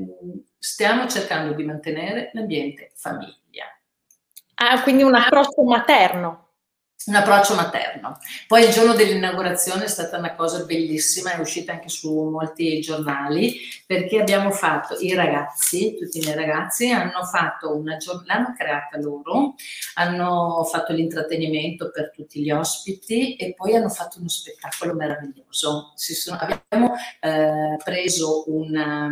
stiamo 0.59 1.07
cercando 1.07 1.55
di 1.55 1.65
mantenere 1.65 2.31
l'ambiente 2.33 2.93
famiglia. 2.95 3.33
Ah, 4.57 4.83
quindi 4.83 5.03
un 5.03 5.15
approccio 5.15 5.63
materno 5.65 6.44
un 7.07 7.15
approccio 7.17 7.55
materno. 7.55 8.19
Poi 8.47 8.65
il 8.65 8.73
giorno 8.73 8.95
dell'inaugurazione 8.95 9.85
è 9.85 9.89
stata 9.89 10.17
una 10.17 10.35
cosa 10.35 10.65
bellissima, 10.65 11.33
è 11.33 11.41
uscita 11.41 11.73
anche 11.73 11.89
su 11.89 12.11
molti 12.31 12.81
giornali, 12.81 13.59
perché 13.87 14.21
abbiamo 14.21 14.51
fatto, 14.51 14.97
i 14.99 15.13
ragazzi, 15.15 15.97
tutti 15.99 16.19
i 16.19 16.23
miei 16.23 16.35
ragazzi, 16.35 16.91
hanno 16.91 17.25
fatto 17.25 17.77
una 17.77 17.97
giornata, 17.99 18.33
l'hanno 18.35 18.55
creata 18.57 18.99
loro, 18.99 19.55
hanno 19.95 20.65
fatto 20.65 20.93
l'intrattenimento 20.95 21.91
per 21.91 22.11
tutti 22.11 22.43
gli 22.43 22.51
ospiti 22.51 23.37
e 23.37 23.53
poi 23.55 23.77
hanno 23.77 23.91
fatto 23.91 24.19
uno 24.19 24.29
spettacolo 24.29 24.95
meraviglioso. 24.95 25.93
Sono, 25.97 26.39
abbiamo 26.39 26.95
eh, 27.21 27.77
preso 27.85 28.45
una, 28.47 29.11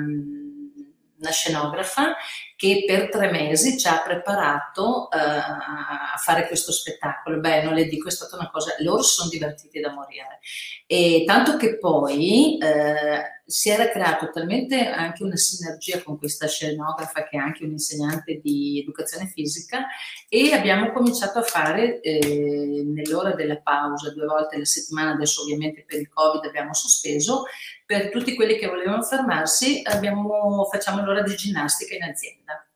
una 1.22 1.30
scenografa 1.30 2.16
che 2.56 2.84
per 2.86 3.08
tre 3.08 3.30
mesi 3.30 3.78
ci 3.78 3.88
ha 3.88 4.02
preparato 4.02 5.08
uh, 5.10 5.16
a 5.16 6.16
fare 6.16 6.46
questo 6.46 6.70
spettacolo. 6.70 7.40
Beh, 7.40 7.62
non 7.62 7.74
le 7.74 7.86
dico, 7.86 8.08
è 8.08 8.12
stata 8.12 8.36
una 8.36 8.50
cosa, 8.50 8.74
loro 8.80 9.02
sono 9.02 9.28
divertiti 9.28 9.80
da 9.80 9.92
morire. 9.92 10.38
E 10.86 11.24
tanto 11.26 11.56
che 11.56 11.78
poi 11.78 12.58
uh, 12.60 13.42
si 13.44 13.68
era 13.68 13.88
creato 13.88 14.30
talmente 14.30 14.86
anche 14.86 15.24
una 15.24 15.36
sinergia 15.36 16.02
con 16.02 16.16
questa 16.18 16.46
scenografa 16.46 17.24
che 17.24 17.36
è 17.36 17.40
anche 17.40 17.64
un'insegnante 17.64 18.40
di 18.40 18.80
educazione 18.80 19.26
fisica 19.26 19.86
e 20.28 20.52
abbiamo 20.52 20.92
cominciato 20.92 21.40
a 21.40 21.42
fare 21.42 22.00
eh, 22.00 22.82
nell'ora 22.86 23.34
della 23.34 23.58
pausa, 23.58 24.12
due 24.12 24.26
volte 24.26 24.54
alla 24.54 24.64
settimana, 24.64 25.12
adesso 25.12 25.42
ovviamente 25.42 25.84
per 25.86 25.98
il 25.98 26.08
Covid 26.08 26.44
abbiamo 26.44 26.72
sospeso, 26.72 27.44
per 27.92 28.08
tutti 28.08 28.34
quelli 28.34 28.56
che 28.56 28.66
volevano 28.66 29.02
fermarsi 29.02 29.82
abbiamo, 29.84 30.64
facciamo 30.64 31.04
l'ora 31.04 31.20
di 31.20 31.36
ginnastica 31.36 31.94
in 31.94 32.04
azienda. 32.04 32.66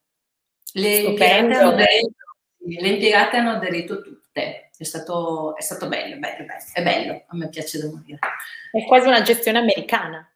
Le 0.74 0.96
impiegate, 0.96 1.54
aderito, 1.54 2.14
le 2.58 2.88
impiegate, 2.88 3.36
hanno 3.38 3.52
aderito, 3.52 4.02
tutte, 4.02 4.70
è 4.76 4.84
stato, 4.84 5.56
è 5.56 5.62
stato 5.62 5.88
bello, 5.88 6.18
bello, 6.18 6.44
bello, 6.44 6.64
è 6.74 6.82
bello, 6.82 7.24
a 7.28 7.36
me 7.36 7.48
piace 7.48 7.78
da 7.78 7.86
morire. 7.86 8.18
È 8.70 8.84
quasi 8.84 9.06
una 9.06 9.22
gestione 9.22 9.58
americana. 9.58 10.30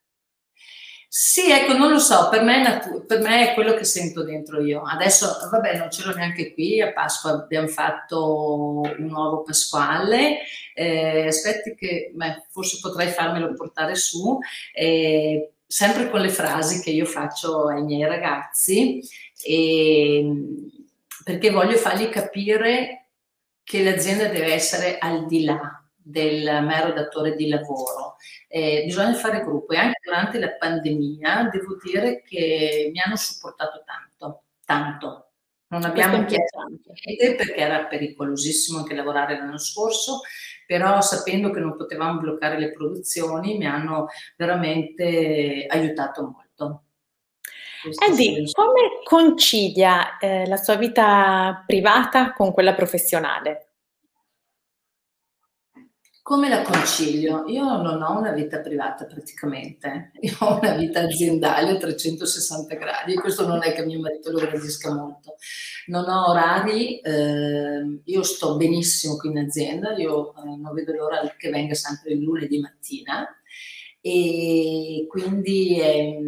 Sì, 1.12 1.50
ecco, 1.50 1.72
non 1.76 1.90
lo 1.90 1.98
so, 1.98 2.28
per 2.28 2.42
me, 2.42 2.62
natu- 2.62 3.04
per 3.04 3.18
me, 3.18 3.50
è 3.50 3.54
quello 3.54 3.74
che 3.74 3.82
sento 3.84 4.22
dentro 4.22 4.60
io. 4.62 4.82
Adesso, 4.84 5.48
vabbè, 5.50 5.76
non 5.78 5.90
ce 5.90 6.04
l'ho 6.04 6.14
neanche 6.14 6.52
qui, 6.54 6.80
a 6.80 6.92
Pasqua 6.92 7.32
abbiamo 7.32 7.66
fatto 7.66 8.78
un 8.82 9.06
nuovo 9.08 9.42
Pasquale, 9.42 10.38
eh, 10.72 11.26
aspetti 11.26 11.74
che 11.74 12.12
beh, 12.14 12.44
forse 12.50 12.78
potrei 12.80 13.08
farmelo 13.08 13.52
portare 13.54 13.96
su, 13.96 14.38
eh, 14.72 15.50
sempre 15.66 16.08
con 16.10 16.20
le 16.20 16.28
frasi 16.28 16.80
che 16.80 16.90
io 16.90 17.06
faccio 17.06 17.66
ai 17.66 17.82
miei 17.82 18.08
ragazzi, 18.08 19.00
e, 19.42 20.24
perché 21.24 21.50
voglio 21.50 21.76
fargli 21.76 22.08
capire 22.08 23.06
che 23.64 23.82
l'azienda 23.82 24.26
deve 24.26 24.52
essere 24.52 24.98
al 24.98 25.26
di 25.26 25.42
là 25.44 25.82
del 25.96 26.44
mero 26.64 26.92
datore 26.92 27.34
di 27.34 27.48
lavoro. 27.48 28.16
Eh, 28.52 28.82
bisogna 28.84 29.14
fare 29.14 29.44
gruppo 29.44 29.72
e 29.74 29.76
anche 29.76 30.00
durante 30.02 30.40
la 30.40 30.50
pandemia 30.50 31.50
devo 31.52 31.76
dire 31.80 32.20
che 32.22 32.90
mi 32.92 32.98
hanno 32.98 33.14
supportato 33.14 33.84
tanto, 33.86 34.42
tanto. 34.64 35.30
Non 35.68 35.84
abbiamo 35.84 36.24
chiesto 36.24 36.58
niente 37.04 37.36
perché 37.36 37.54
era 37.54 37.84
pericolosissimo 37.84 38.78
anche 38.78 38.94
lavorare 38.94 39.38
l'anno 39.38 39.56
scorso, 39.56 40.22
però 40.66 41.00
sapendo 41.00 41.50
che 41.52 41.60
non 41.60 41.76
potevamo 41.76 42.18
bloccare 42.18 42.58
le 42.58 42.72
produzioni 42.72 43.56
mi 43.56 43.66
hanno 43.66 44.08
veramente 44.36 45.66
aiutato 45.68 46.22
molto. 46.22 46.82
Eddie, 48.04 48.50
come 48.50 49.00
concilia 49.04 50.18
eh, 50.18 50.44
la 50.48 50.56
sua 50.56 50.74
vita 50.74 51.62
privata 51.64 52.32
con 52.32 52.52
quella 52.52 52.74
professionale? 52.74 53.69
Come 56.22 56.48
la 56.48 56.62
concilio? 56.62 57.44
Io 57.46 57.64
non 57.64 58.02
ho 58.02 58.18
una 58.18 58.32
vita 58.32 58.60
privata 58.60 59.06
praticamente, 59.06 60.12
io 60.20 60.36
ho 60.40 60.58
una 60.58 60.74
vita 60.74 61.00
aziendale 61.00 61.70
a 61.70 61.76
360 61.76 62.74
gradi, 62.74 63.14
questo 63.14 63.46
non 63.46 63.62
è 63.64 63.72
che 63.72 63.84
mio 63.84 64.00
marito 64.00 64.30
lo 64.30 64.38
gradisca 64.38 64.92
molto. 64.92 65.36
Non 65.86 66.08
ho 66.08 66.28
orari, 66.28 67.00
eh, 67.00 68.00
io 68.04 68.22
sto 68.22 68.56
benissimo 68.56 69.16
qui 69.16 69.30
in 69.30 69.38
azienda, 69.38 69.96
io 69.96 70.34
eh, 70.36 70.56
non 70.56 70.74
vedo 70.74 70.92
l'ora 70.92 71.34
che 71.36 71.48
venga 71.48 71.74
sempre 71.74 72.12
il 72.12 72.20
lunedì 72.22 72.60
mattina 72.60 73.26
e 74.02 75.06
quindi 75.08 75.80
eh, 75.80 76.18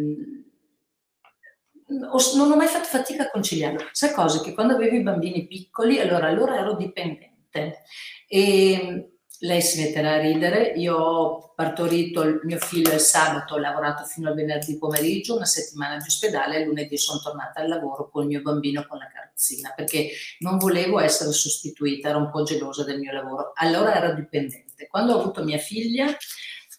non 1.87 2.51
ho 2.51 2.55
mai 2.55 2.67
fatto 2.67 2.85
fatica 2.85 3.23
a 3.23 3.29
conciliarlo. 3.29 3.89
Sai 3.91 4.11
cose 4.11 4.41
che 4.41 4.53
quando 4.53 4.73
avevo 4.73 4.95
i 4.95 5.03
bambini 5.03 5.45
piccoli, 5.45 5.99
allora 5.99 6.27
allora 6.27 6.57
ero 6.57 6.75
dipendente 6.75 7.83
e 8.27 9.12
lei 9.39 9.61
si 9.61 9.81
metterà 9.81 10.13
a 10.13 10.19
ridere. 10.19 10.73
Io 10.75 10.95
ho 10.95 11.53
partorito 11.55 12.21
il 12.21 12.39
mio 12.43 12.57
figlio 12.57 12.93
il 12.93 12.99
sabato, 12.99 13.55
ho 13.55 13.57
lavorato 13.57 14.03
fino 14.05 14.29
al 14.29 14.35
venerdì 14.35 14.77
pomeriggio, 14.77 15.35
una 15.35 15.45
settimana 15.45 15.97
di 15.97 16.05
ospedale 16.07 16.57
e 16.57 16.65
lunedì 16.65 16.97
sono 16.97 17.19
tornata 17.19 17.61
al 17.61 17.67
lavoro 17.67 18.09
con 18.09 18.23
il 18.23 18.29
mio 18.29 18.41
bambino 18.41 18.85
con 18.87 18.97
la 18.97 19.07
carrozzina 19.07 19.73
perché 19.75 20.11
non 20.39 20.57
volevo 20.57 20.99
essere 20.99 21.31
sostituita, 21.31 22.09
ero 22.09 22.19
un 22.19 22.31
po' 22.31 22.43
gelosa 22.43 22.83
del 22.83 22.99
mio 22.99 23.11
lavoro. 23.11 23.51
Allora 23.55 23.95
ero 23.95 24.13
dipendente. 24.13 24.87
Quando 24.87 25.13
ho 25.13 25.19
avuto 25.19 25.43
mia 25.43 25.57
figlia, 25.57 26.15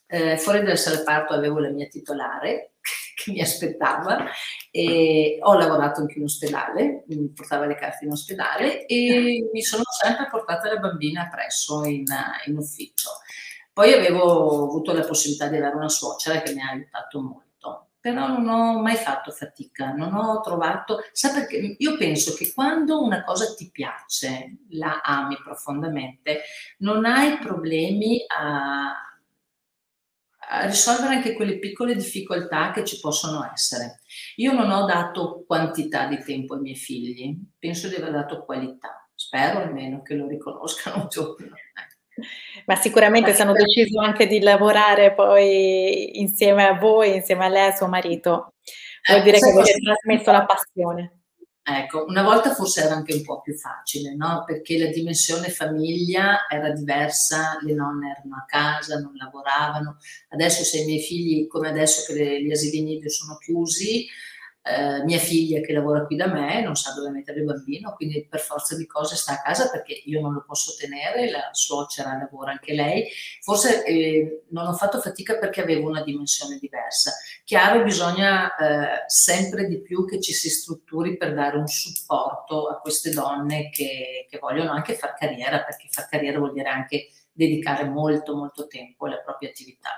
eh, 0.07 0.37
fuori 0.39 0.63
dal 0.63 0.79
sala 0.79 1.03
parto 1.03 1.33
avevo 1.33 1.59
la 1.59 1.71
mia 1.71 1.87
titolare 1.87 2.75
che 3.15 3.31
mi 3.31 3.41
aspettava 3.41 4.27
e 4.71 5.39
ho 5.41 5.55
lavorato 5.55 6.01
anche 6.01 6.19
in 6.19 6.25
ospedale, 6.25 7.05
mi 7.07 7.29
portava 7.29 7.67
le 7.67 7.77
carte 7.77 8.05
in 8.05 8.11
ospedale 8.11 8.87
e 8.87 9.49
mi 9.53 9.63
sono 9.63 9.85
sempre 9.87 10.29
portata 10.31 10.73
la 10.73 10.81
bambina 10.81 11.29
presso 11.29 11.85
in, 11.85 12.05
in 12.47 12.57
ufficio. 12.57 13.11
Poi 13.73 13.93
avevo 13.93 14.65
avuto 14.65 14.93
la 14.93 15.05
possibilità 15.05 15.49
di 15.49 15.57
avere 15.57 15.75
una 15.75 15.89
suocera 15.89 16.43
che 16.43 16.53
mi 16.55 16.61
ha 16.61 16.71
aiutato 16.71 17.21
molto, 17.21 17.89
però 17.99 18.29
non 18.29 18.47
ho 18.47 18.81
mai 18.81 18.97
fatto 18.97 19.31
fatica, 19.31 19.93
non 19.93 20.15
ho 20.15 20.41
trovato, 20.43 20.99
sa 21.11 21.33
perché 21.33 21.75
io 21.79 21.97
penso 21.97 22.35
che 22.35 22.53
quando 22.53 23.03
una 23.03 23.25
cosa 23.25 23.53
ti 23.55 23.71
piace, 23.71 24.59
la 24.71 25.01
ami 25.03 25.37
profondamente, 25.43 26.43
non 26.79 27.05
hai 27.05 27.39
problemi 27.39 28.25
a, 28.29 29.04
risolvere 30.63 31.15
anche 31.15 31.35
quelle 31.35 31.59
piccole 31.59 31.95
difficoltà 31.95 32.71
che 32.73 32.85
ci 32.85 33.01
possono 33.01 33.51
essere. 33.53 34.01
Io 34.37 34.53
non 34.53 34.71
ho 34.71 34.85
dato 34.85 35.45
quantità 35.47 36.07
di 36.07 36.23
tempo 36.23 36.55
ai 36.55 36.61
miei 36.61 36.77
figli, 36.77 37.37
penso 37.59 37.89
di 37.89 37.97
aver 37.97 38.13
dato 38.13 38.45
qualità, 38.45 39.09
spero 39.15 39.59
almeno 39.59 40.03
che 40.03 40.15
lo 40.15 40.27
riconoscano 40.27 41.03
un 41.03 41.09
giorno. 41.09 41.51
Ma 42.67 42.77
sicuramente 42.77 43.35
se 43.35 43.43
hanno 43.43 43.53
deciso 43.53 44.01
anche 44.01 44.27
di 44.27 44.41
lavorare 44.41 45.15
poi 45.15 46.21
insieme 46.21 46.65
a 46.65 46.79
voi, 46.79 47.17
insieme 47.17 47.45
a 47.45 47.49
lei 47.49 47.67
e 47.67 47.71
a 47.71 47.75
suo 47.75 47.89
marito, 47.89 48.55
vuol 49.09 49.21
eh, 49.21 49.23
dire 49.23 49.39
che 49.39 49.51
avete 49.51 49.79
trasmesso 49.81 50.31
la 50.31 50.45
passione. 50.45 51.24
Ecco, 51.67 52.05
una 52.07 52.23
volta 52.23 52.53
forse 52.55 52.83
era 52.83 52.95
anche 52.95 53.15
un 53.15 53.23
po' 53.23 53.41
più 53.41 53.55
facile, 53.55 54.15
no? 54.15 54.45
Perché 54.47 54.77
la 54.77 54.89
dimensione 54.89 55.49
famiglia 55.49 56.47
era 56.47 56.71
diversa, 56.71 57.57
le 57.63 57.73
nonne 57.73 58.11
erano 58.11 58.37
a 58.37 58.45
casa, 58.47 58.99
non 58.99 59.15
lavoravano. 59.15 59.97
Adesso 60.29 60.63
se 60.63 60.81
i 60.81 60.85
miei 60.85 61.01
figli, 61.01 61.47
come 61.47 61.71
adesso 61.71 62.13
che 62.13 62.43
gli 62.43 62.51
asili 62.53 62.83
nido 62.83 63.09
sono 63.09 63.39
chiusi, 63.39 64.07
eh, 64.67 65.05
mia 65.05 65.19
figlia 65.19 65.61
che 65.61 65.75
lavora 65.75 66.07
qui 66.07 66.17
da 66.17 66.27
me 66.27 66.63
non 66.63 66.75
sa 66.75 66.95
dove 66.95 67.11
mettere 67.11 67.41
il 67.41 67.45
bambino, 67.45 67.93
quindi 67.95 68.27
per 68.27 68.41
forza 68.41 68.75
di 68.75 68.87
cose 68.87 69.15
sta 69.15 69.35
a 69.35 69.43
casa 69.43 69.69
perché 69.69 70.01
io 70.07 70.23
non 70.23 70.33
lo 70.33 70.43
posso 70.47 70.75
tenere, 70.79 71.31
la 71.31 71.51
suocera 71.53 72.17
lavora 72.17 72.53
anche 72.53 72.73
lei. 72.73 73.07
Forse 73.43 73.85
eh, 73.85 74.45
non 74.49 74.67
ho 74.67 74.73
fatto 74.73 75.01
fatica 75.01 75.37
perché 75.37 75.61
avevo 75.61 75.91
una 75.91 76.03
dimensione 76.03 76.57
diversa. 76.59 77.13
Chiaro, 77.45 77.83
bisogna 77.83 78.57
eh, 78.57 79.05
sempre 79.07 79.67
di 79.67 79.83
più 79.83 80.07
che 80.07 80.19
ci 80.19 80.33
si 80.33 80.49
strutturi 80.49 81.19
per 81.19 81.35
dare 81.35 81.59
un 81.59 81.67
supporto 81.67 82.69
a 82.69 82.81
queste 82.81 83.11
donne 83.11 83.69
che, 83.69 84.27
che 84.31 84.39
vogliono 84.39 84.71
anche 84.71 84.95
fare 84.95 85.15
carriera, 85.19 85.63
perché 85.63 85.89
fare 85.91 86.09
carriera 86.11 86.39
vuol 86.39 86.55
dire 86.55 86.71
anche 86.71 87.09
dedicare 87.31 87.85
molto, 87.85 88.35
molto 88.35 88.67
tempo 88.67 89.05
alla 89.05 89.19
propria 89.19 89.51
attività. 89.51 89.95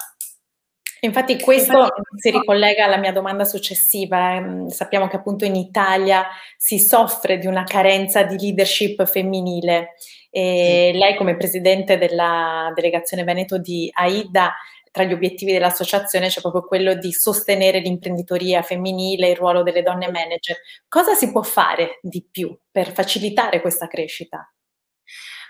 Infatti 1.01 1.39
questo 1.39 1.79
Infatti, 1.79 2.03
si 2.17 2.31
ricollega 2.31 2.85
alla 2.85 2.97
mia 2.97 3.13
domanda 3.13 3.45
successiva. 3.45 4.41
Mm, 4.41 4.67
sappiamo 4.69 5.09
che 5.09 5.17
appunto 5.17 5.45
in 5.45 5.55
Italia 5.55 6.27
si 6.57 6.79
soffre 6.79 7.39
di 7.39 7.47
una 7.47 7.65
carenza 7.65 8.23
di 8.23 8.39
leadership 8.39 9.05
femminile 9.05 9.95
e 10.31 10.93
lei 10.95 11.17
come 11.17 11.37
presidente 11.37 11.99
della 11.99 12.73
delegazione 12.75 13.25
Veneto 13.25 13.59
di 13.59 13.91
AIDA 13.93 14.55
tra 14.97 15.05
gli 15.05 15.13
obiettivi 15.13 15.53
dell'associazione 15.53 16.29
c'è 16.29 16.41
proprio 16.41 16.65
quello 16.65 16.95
di 16.95 17.13
sostenere 17.13 17.81
l'imprenditoria 17.81 18.63
femminile, 18.63 19.29
il 19.29 19.37
ruolo 19.37 19.63
delle 19.63 19.83
donne 19.83 20.11
manager. 20.11 20.57
Cosa 20.89 21.13
si 21.13 21.31
può 21.33 21.43
fare 21.43 21.99
di 22.01 22.27
più 22.31 22.57
per 22.71 22.93
facilitare 22.93 23.61
questa 23.61 23.89
crescita? 23.89 24.51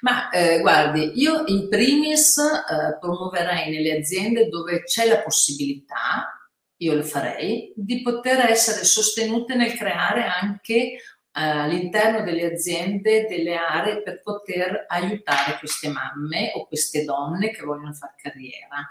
Ma 0.00 0.28
eh, 0.30 0.60
guardi, 0.60 1.12
io 1.14 1.44
in 1.46 1.68
primis 1.68 2.36
eh, 2.38 2.98
promuoverei 3.00 3.70
nelle 3.70 3.98
aziende 3.98 4.48
dove 4.48 4.82
c'è 4.84 5.06
la 5.06 5.20
possibilità, 5.20 6.30
io 6.78 6.94
lo 6.94 7.02
farei, 7.02 7.72
di 7.74 8.02
poter 8.02 8.50
essere 8.50 8.84
sostenute 8.84 9.54
nel 9.54 9.72
creare 9.72 10.24
anche 10.24 10.98
all'interno 11.38 12.22
delle 12.22 12.52
aziende 12.52 13.26
delle 13.26 13.56
aree 13.56 14.02
per 14.02 14.22
poter 14.22 14.86
aiutare 14.88 15.58
queste 15.58 15.88
mamme 15.88 16.52
o 16.54 16.66
queste 16.66 17.04
donne 17.04 17.50
che 17.50 17.62
vogliono 17.62 17.92
fare 17.92 18.14
carriera. 18.16 18.88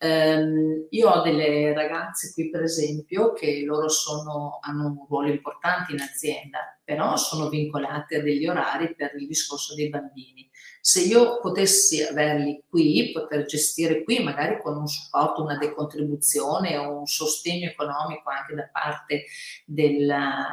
Um, 0.00 0.86
io 0.90 1.10
ho 1.10 1.22
delle 1.22 1.74
ragazze 1.74 2.32
qui 2.32 2.50
per 2.50 2.62
esempio 2.62 3.32
che 3.32 3.62
loro 3.64 3.88
sono, 3.88 4.58
hanno 4.60 4.86
un 4.86 5.06
ruolo 5.08 5.28
importante 5.28 5.92
in 5.92 6.00
azienda, 6.00 6.78
però 6.84 7.16
sono 7.16 7.48
vincolate 7.48 8.16
a 8.16 8.22
degli 8.22 8.46
orari 8.46 8.94
per 8.94 9.16
il 9.16 9.26
discorso 9.26 9.74
dei 9.74 9.88
bambini. 9.88 10.48
Se 10.80 11.00
io 11.02 11.40
potessi 11.40 12.00
averli 12.02 12.62
qui, 12.68 13.10
poter 13.12 13.44
gestire 13.44 14.04
qui, 14.04 14.22
magari 14.22 14.60
con 14.62 14.76
un 14.76 14.86
supporto, 14.86 15.42
una 15.42 15.58
decontribuzione 15.58 16.76
o 16.76 17.00
un 17.00 17.06
sostegno 17.06 17.68
economico 17.68 18.30
anche 18.30 18.54
da 18.54 18.68
parte 18.72 19.24
della 19.66 20.46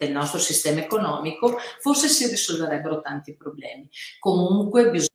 del 0.00 0.12
nostro 0.12 0.38
sistema 0.38 0.80
economico, 0.80 1.58
forse 1.80 2.08
si 2.08 2.26
risolverebbero 2.26 3.02
tanti 3.02 3.36
problemi. 3.36 3.86
Comunque 4.18 4.90
bisogna 4.90 5.09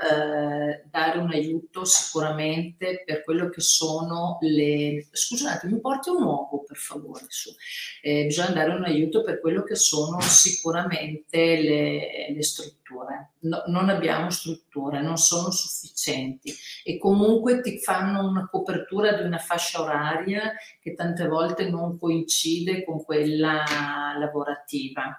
eh, 0.00 0.84
dare 0.90 1.18
un 1.18 1.30
aiuto 1.30 1.84
sicuramente 1.84 3.02
per 3.04 3.22
quello 3.24 3.48
che 3.48 3.60
sono 3.60 4.38
le... 4.40 5.06
Scusate, 5.10 5.66
mi 5.66 5.80
porti 5.80 6.08
un 6.08 6.22
uovo 6.22 6.64
per 6.64 6.76
favore 6.76 7.26
su. 7.28 7.50
Eh, 8.00 8.24
bisogna 8.24 8.52
dare 8.52 8.70
un 8.70 8.84
aiuto 8.84 9.22
per 9.22 9.40
quello 9.40 9.62
che 9.62 9.74
sono 9.74 10.20
sicuramente 10.20 11.60
le, 11.60 12.32
le 12.32 12.42
strutture. 12.42 13.32
No, 13.40 13.62
non 13.66 13.88
abbiamo 13.88 14.30
strutture, 14.30 15.02
non 15.02 15.18
sono 15.18 15.50
sufficienti 15.50 16.54
e 16.82 16.96
comunque 16.98 17.60
ti 17.60 17.78
fanno 17.78 18.26
una 18.26 18.48
copertura 18.48 19.12
di 19.12 19.22
una 19.22 19.38
fascia 19.38 19.82
oraria 19.82 20.52
che 20.80 20.94
tante 20.94 21.26
volte 21.26 21.68
non 21.68 21.98
coincide 21.98 22.84
con 22.84 23.04
quella 23.04 23.64
lavorativa. 24.18 25.16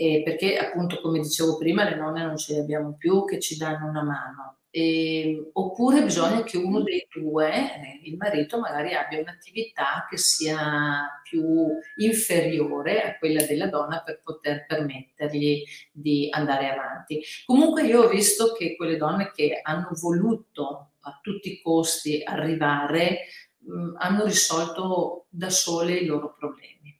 Eh, 0.00 0.22
perché 0.22 0.56
appunto, 0.56 1.00
come 1.00 1.18
dicevo 1.18 1.56
prima, 1.56 1.82
le 1.82 1.96
nonne 1.96 2.22
non 2.24 2.36
ce 2.36 2.52
le 2.54 2.60
abbiamo 2.60 2.94
più 2.96 3.24
che 3.24 3.40
ci 3.40 3.56
danno 3.56 3.88
una 3.88 4.04
mano. 4.04 4.58
E, 4.70 5.50
oppure 5.54 6.04
bisogna 6.04 6.44
che 6.44 6.56
uno 6.56 6.82
dei 6.82 7.08
due, 7.12 7.50
eh, 7.52 8.00
il 8.04 8.16
marito, 8.16 8.60
magari 8.60 8.94
abbia 8.94 9.18
un'attività 9.18 10.06
che 10.08 10.16
sia 10.16 11.20
più 11.24 11.66
inferiore 11.96 13.02
a 13.02 13.18
quella 13.18 13.44
della 13.44 13.66
donna 13.66 14.00
per 14.04 14.20
poter 14.22 14.66
permettergli 14.66 15.64
di 15.90 16.28
andare 16.30 16.70
avanti. 16.70 17.20
Comunque 17.44 17.82
io 17.82 18.02
ho 18.02 18.08
visto 18.08 18.52
che 18.52 18.76
quelle 18.76 18.96
donne 18.96 19.32
che 19.34 19.58
hanno 19.60 19.88
voluto 20.00 20.92
a 21.00 21.18
tutti 21.20 21.50
i 21.54 21.60
costi 21.60 22.22
arrivare 22.22 23.24
mh, 23.58 23.94
hanno 23.96 24.24
risolto 24.24 25.26
da 25.28 25.50
sole 25.50 25.94
i 25.94 26.04
loro 26.04 26.36
problemi 26.38 26.97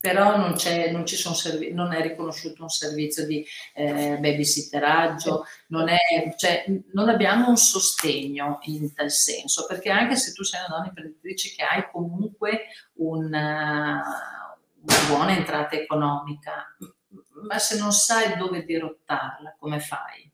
però 0.00 0.36
non, 0.36 0.54
non, 0.92 1.06
servi- 1.06 1.72
non, 1.72 1.92
è 1.92 2.00
riconosciuto 2.00 2.62
un 2.62 2.68
servizio 2.68 3.26
di 3.26 3.44
eh, 3.74 4.16
babysitteraggio, 4.20 5.44
non, 5.68 5.88
è, 5.88 5.98
cioè, 6.36 6.66
non, 6.92 7.08
abbiamo 7.08 7.48
un 7.48 7.56
sostegno 7.56 8.58
in 8.62 8.92
tal 8.94 9.10
senso, 9.10 9.66
perché 9.66 9.90
anche 9.90 10.16
se 10.16 10.32
tu 10.32 10.44
sei 10.44 10.60
una 10.60 10.76
donna 10.76 10.86
imprenditrice 10.88 11.54
che 11.54 11.64
hai 11.64 11.88
comunque 11.90 12.66
una, 12.94 14.02
una 14.80 15.06
buona 15.08 15.36
entrata 15.36 15.74
economica, 15.74 16.76
ma 17.46 17.58
se 17.58 17.78
non 17.78 17.92
sai 17.92 18.36
dove 18.36 18.64
dirottarla, 18.64 19.56
come 19.58 19.80
fai? 19.80 20.30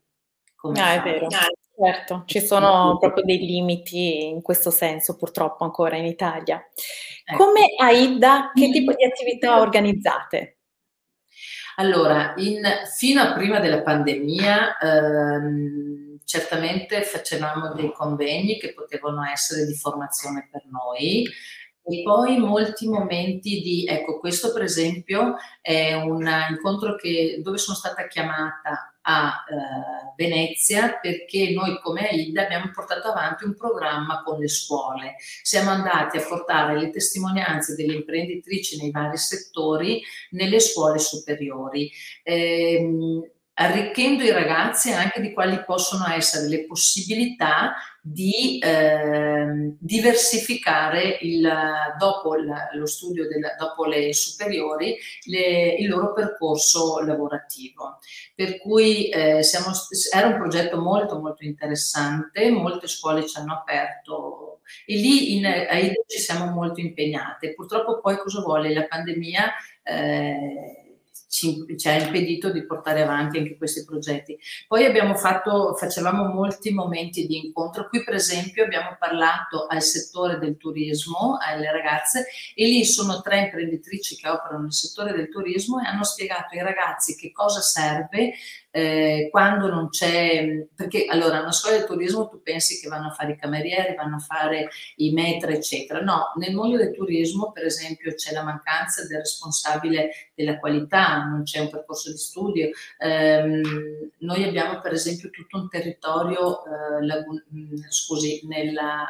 Come 0.55 0.79
ah, 0.79 0.85
fai? 0.85 0.97
è 0.97 1.01
vero. 1.01 1.27
Certo, 1.77 2.23
ci 2.25 2.39
sono 2.39 2.97
proprio 2.99 3.25
dei 3.25 3.39
limiti 3.39 4.27
in 4.27 4.41
questo 4.41 4.71
senso 4.71 5.17
purtroppo 5.17 5.65
ancora 5.65 5.97
in 5.97 6.05
Italia. 6.05 6.63
Ecco. 7.25 7.43
Come 7.43 7.67
AIDA, 7.77 8.51
che 8.53 8.71
tipo 8.71 8.93
di 8.93 9.03
attività 9.03 9.59
organizzate? 9.59 10.59
Allora, 11.77 12.33
in, 12.37 12.61
fino 12.97 13.21
a 13.21 13.33
prima 13.33 13.59
della 13.59 13.81
pandemia 13.81 14.77
ehm, 14.77 16.19
certamente 16.23 17.01
facevamo 17.03 17.73
dei 17.73 17.91
convegni 17.91 18.57
che 18.57 18.73
potevano 18.73 19.23
essere 19.25 19.65
di 19.65 19.73
formazione 19.73 20.47
per 20.49 20.63
noi, 20.71 21.27
e 21.87 22.01
poi 22.01 22.37
molti 22.37 22.87
momenti 22.87 23.61
di, 23.61 23.85
ecco 23.87 24.19
questo 24.19 24.51
per 24.53 24.63
esempio 24.63 25.35
è 25.61 25.93
un 25.93 26.27
incontro 26.49 26.95
che, 26.95 27.41
dove 27.43 27.57
sono 27.57 27.75
stata 27.77 28.07
chiamata 28.07 28.94
a 29.07 29.43
eh, 29.47 30.13
Venezia 30.15 30.97
perché 30.99 31.51
noi 31.51 31.79
come 31.81 32.09
AIDA 32.09 32.43
abbiamo 32.43 32.71
portato 32.73 33.09
avanti 33.09 33.43
un 33.43 33.55
programma 33.55 34.23
con 34.23 34.39
le 34.39 34.47
scuole. 34.47 35.15
Siamo 35.41 35.69
andati 35.69 36.17
a 36.17 36.25
portare 36.27 36.77
le 36.79 36.89
testimonianze 36.89 37.75
delle 37.75 37.95
imprenditrici 37.95 38.77
nei 38.77 38.91
vari 38.91 39.17
settori 39.17 40.01
nelle 40.31 40.59
scuole 40.59 40.99
superiori. 40.99 41.91
Eh, 42.23 43.31
arricchendo 43.57 44.23
i 44.23 44.31
ragazzi 44.31 44.91
anche 44.91 45.21
di 45.21 45.31
quali 45.31 45.63
possono 45.63 46.07
essere 46.09 46.47
le 46.47 46.65
possibilità 46.65 47.75
di 48.07 48.59
eh, 48.59 49.73
diversificare 49.79 51.17
il, 51.21 51.51
dopo 51.97 52.35
il, 52.35 52.53
lo 52.73 52.85
studio, 52.85 53.27
del, 53.27 53.41
dopo 53.57 53.85
le 53.85 54.13
superiori, 54.13 54.95
le, 55.25 55.73
il 55.73 55.89
loro 55.89 56.13
percorso 56.13 56.99
lavorativo. 56.99 57.97
Per 58.35 58.59
cui 58.59 59.09
eh, 59.09 59.41
siamo, 59.41 59.71
era 60.13 60.27
un 60.27 60.35
progetto 60.35 60.79
molto 60.79 61.19
molto 61.19 61.45
interessante, 61.45 62.51
molte 62.51 62.85
scuole 62.85 63.25
ci 63.25 63.39
hanno 63.39 63.53
aperto 63.53 64.59
e 64.85 64.97
lì 64.97 65.35
in 65.37 65.47
AIDA 65.47 66.03
ci 66.05 66.19
siamo 66.19 66.51
molto 66.51 66.81
impegnate. 66.81 67.55
Purtroppo 67.55 68.01
poi 68.01 68.17
cosa 68.17 68.41
vuole 68.41 68.71
la 68.71 68.85
pandemia? 68.85 69.51
Eh, 69.81 70.84
ci, 71.35 71.65
ci, 71.77 71.87
ha 71.89 72.01
impedito 72.01 72.49
di 72.49 72.65
portare 72.65 73.01
avanti 73.01 73.37
anche 73.37 73.57
questi 73.57 73.83
progetti. 73.83 74.37
Poi 74.67 74.85
abbiamo 74.85 75.15
fatto, 75.15 75.75
facevamo 75.75 76.33
molti 76.33 76.71
momenti 76.71 77.27
di 77.27 77.45
incontro, 77.45 77.89
qui 77.89 78.03
per 78.03 78.13
esempio 78.13 78.63
abbiamo 78.63 78.95
parlato 78.97 79.65
al 79.67 79.81
settore 79.81 80.39
del 80.39 80.55
turismo, 80.55 81.37
alle 81.41 81.71
ragazze, 81.71 82.27
e 82.55 82.65
lì 82.65 82.85
sono 82.85 83.21
tre 83.21 83.41
imprenditrici 83.41 84.15
che 84.15 84.29
operano 84.29 84.63
nel 84.63 84.73
settore 84.73 85.13
del 85.13 85.29
turismo 85.29 85.81
e 85.81 85.87
hanno 85.87 86.03
spiegato 86.05 86.55
ai 86.55 86.63
ragazzi 86.63 87.17
che 87.17 87.33
cosa 87.33 87.59
serve 87.59 88.33
eh, 88.75 89.29
quando 89.31 89.69
non 89.69 89.87
c'è, 89.87 90.67
perché 90.75 91.05
allora 91.05 91.39
una 91.39 91.53
scuola 91.53 91.77
del 91.77 91.85
turismo 91.85 92.27
tu 92.27 92.41
pensi 92.41 92.77
che 92.77 92.89
vanno 92.89 93.07
a 93.07 93.11
fare 93.11 93.31
i 93.31 93.37
camerieri, 93.37 93.95
vanno 93.95 94.17
a 94.17 94.19
fare 94.19 94.67
i 94.97 95.13
metri, 95.13 95.53
eccetera. 95.53 96.01
No, 96.01 96.33
nel 96.35 96.53
mondo 96.53 96.75
del 96.75 96.93
turismo, 96.93 97.53
per 97.53 97.63
esempio, 97.63 98.13
c'è 98.13 98.33
la 98.33 98.43
mancanza 98.43 99.07
del 99.07 99.19
responsabile 99.19 100.09
della 100.35 100.59
qualità, 100.59 101.23
non 101.23 101.43
c'è 101.43 101.59
un 101.59 101.69
percorso 101.69 102.11
di 102.11 102.17
studio. 102.17 102.69
Eh, 102.97 103.61
noi 104.17 104.43
abbiamo, 104.43 104.81
per 104.81 104.91
esempio, 104.91 105.29
tutto 105.29 105.57
un 105.57 105.69
territorio, 105.69 106.65
eh, 106.65 107.05
lagun- 107.05 107.45
scusi, 107.87 108.41
nella 108.45 109.07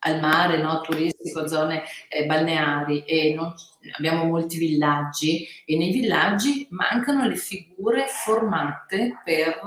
al 0.00 0.20
mare, 0.20 0.62
no? 0.62 0.80
turistico, 0.80 1.46
zone 1.48 1.82
eh, 2.08 2.24
balneari 2.26 3.04
e 3.04 3.34
non, 3.34 3.52
abbiamo 3.96 4.24
molti 4.24 4.58
villaggi 4.58 5.46
e 5.64 5.76
nei 5.76 5.92
villaggi 5.92 6.66
mancano 6.70 7.26
le 7.26 7.36
figure 7.36 8.06
formate 8.06 9.20
per 9.24 9.60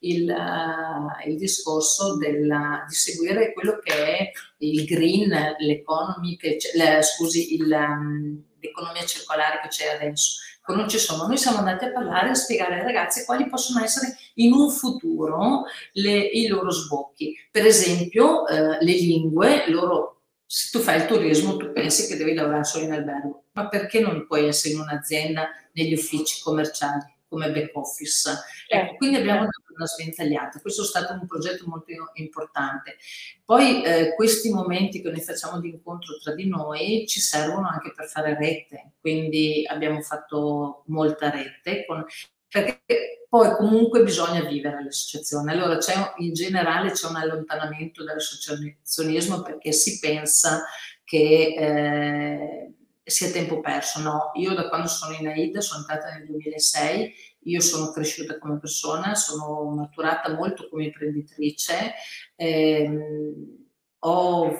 il, 0.00 0.28
uh, 0.28 1.28
il 1.28 1.36
discorso 1.36 2.16
della, 2.16 2.84
di 2.88 2.94
seguire 2.94 3.52
quello 3.52 3.78
che 3.82 3.92
è 3.92 4.30
il 4.58 4.84
green, 4.84 5.56
l'economy, 5.58 6.36
che, 6.36 6.58
le, 6.74 7.02
scusi, 7.02 7.54
il, 7.54 7.70
um, 7.70 8.42
l'economia 8.60 9.04
circolare 9.04 9.60
che 9.62 9.68
c'è 9.68 9.94
adesso 9.94 10.40
non 10.72 10.88
ci 10.88 10.98
sono. 10.98 11.26
Noi 11.26 11.36
siamo 11.36 11.58
andati 11.58 11.84
a 11.84 11.92
parlare 11.92 12.28
e 12.28 12.30
a 12.30 12.34
spiegare 12.34 12.76
ai 12.76 12.82
ragazzi 12.82 13.24
quali 13.24 13.48
possono 13.48 13.84
essere 13.84 14.16
in 14.34 14.52
un 14.52 14.70
futuro 14.70 15.64
le, 15.92 16.16
i 16.16 16.46
loro 16.46 16.70
sbocchi. 16.70 17.36
Per 17.50 17.66
esempio, 17.66 18.46
eh, 18.46 18.82
le 18.82 18.92
lingue, 18.92 19.70
loro, 19.70 20.22
se 20.46 20.70
tu 20.70 20.82
fai 20.82 21.00
il 21.00 21.06
turismo, 21.06 21.56
tu 21.56 21.72
pensi 21.72 22.06
che 22.06 22.16
devi 22.16 22.34
lavorare 22.34 22.64
solo 22.64 22.84
in 22.84 22.92
albergo, 22.92 23.44
ma 23.52 23.68
perché 23.68 24.00
non 24.00 24.26
puoi 24.26 24.46
essere 24.46 24.74
in 24.74 24.80
un'azienda 24.80 25.50
negli 25.72 25.92
uffici 25.92 26.40
commerciali? 26.42 27.13
Come 27.34 27.50
back 27.50 27.76
office. 27.76 28.30
Ecco, 28.68 28.94
quindi 28.96 29.16
abbiamo 29.16 29.40
dato 29.40 29.74
una 29.74 29.86
sventagliata. 29.86 30.60
Questo 30.60 30.82
è 30.82 30.84
stato 30.84 31.14
un 31.14 31.26
progetto 31.26 31.64
molto 31.66 31.90
importante. 32.14 32.96
Poi 33.44 33.82
eh, 33.82 34.14
questi 34.14 34.50
momenti 34.50 35.02
che 35.02 35.10
noi 35.10 35.20
facciamo 35.20 35.58
di 35.60 35.68
incontro 35.68 36.16
tra 36.22 36.32
di 36.32 36.48
noi 36.48 37.06
ci 37.08 37.20
servono 37.20 37.68
anche 37.68 37.92
per 37.94 38.06
fare 38.06 38.36
rete, 38.36 38.92
quindi 39.00 39.64
abbiamo 39.66 40.00
fatto 40.00 40.84
molta 40.86 41.30
rete 41.30 41.84
con, 41.86 42.04
perché 42.48 43.26
poi 43.28 43.56
comunque 43.56 44.04
bisogna 44.04 44.42
vivere 44.44 44.84
l'associazione. 44.84 45.50
Allora 45.52 45.76
c'è, 45.78 45.94
in 46.18 46.32
generale 46.32 46.92
c'è 46.92 47.08
un 47.08 47.16
allontanamento 47.16 48.04
dall'associazionismo 48.04 49.42
perché 49.42 49.72
si 49.72 49.98
pensa 49.98 50.64
che 51.02 51.54
eh, 51.58 52.72
sia 53.04 53.30
tempo 53.30 53.60
perso, 53.60 54.00
no. 54.00 54.30
Io 54.34 54.54
da 54.54 54.68
quando 54.68 54.88
sono 54.88 55.14
in 55.14 55.28
AIDA, 55.28 55.60
sono 55.60 55.80
entrata 55.80 56.12
nel 56.14 56.26
2006, 56.26 57.14
io 57.44 57.60
sono 57.60 57.90
cresciuta 57.90 58.38
come 58.38 58.58
persona, 58.58 59.14
sono 59.14 59.70
maturata 59.70 60.32
molto 60.34 60.68
come 60.68 60.84
imprenditrice, 60.84 61.92
ehm, 62.36 63.62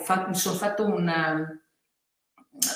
fatto, 0.03 0.29
mi 0.29 0.35
sono 0.35 0.55
fatto 0.55 0.85
una, 0.85 1.59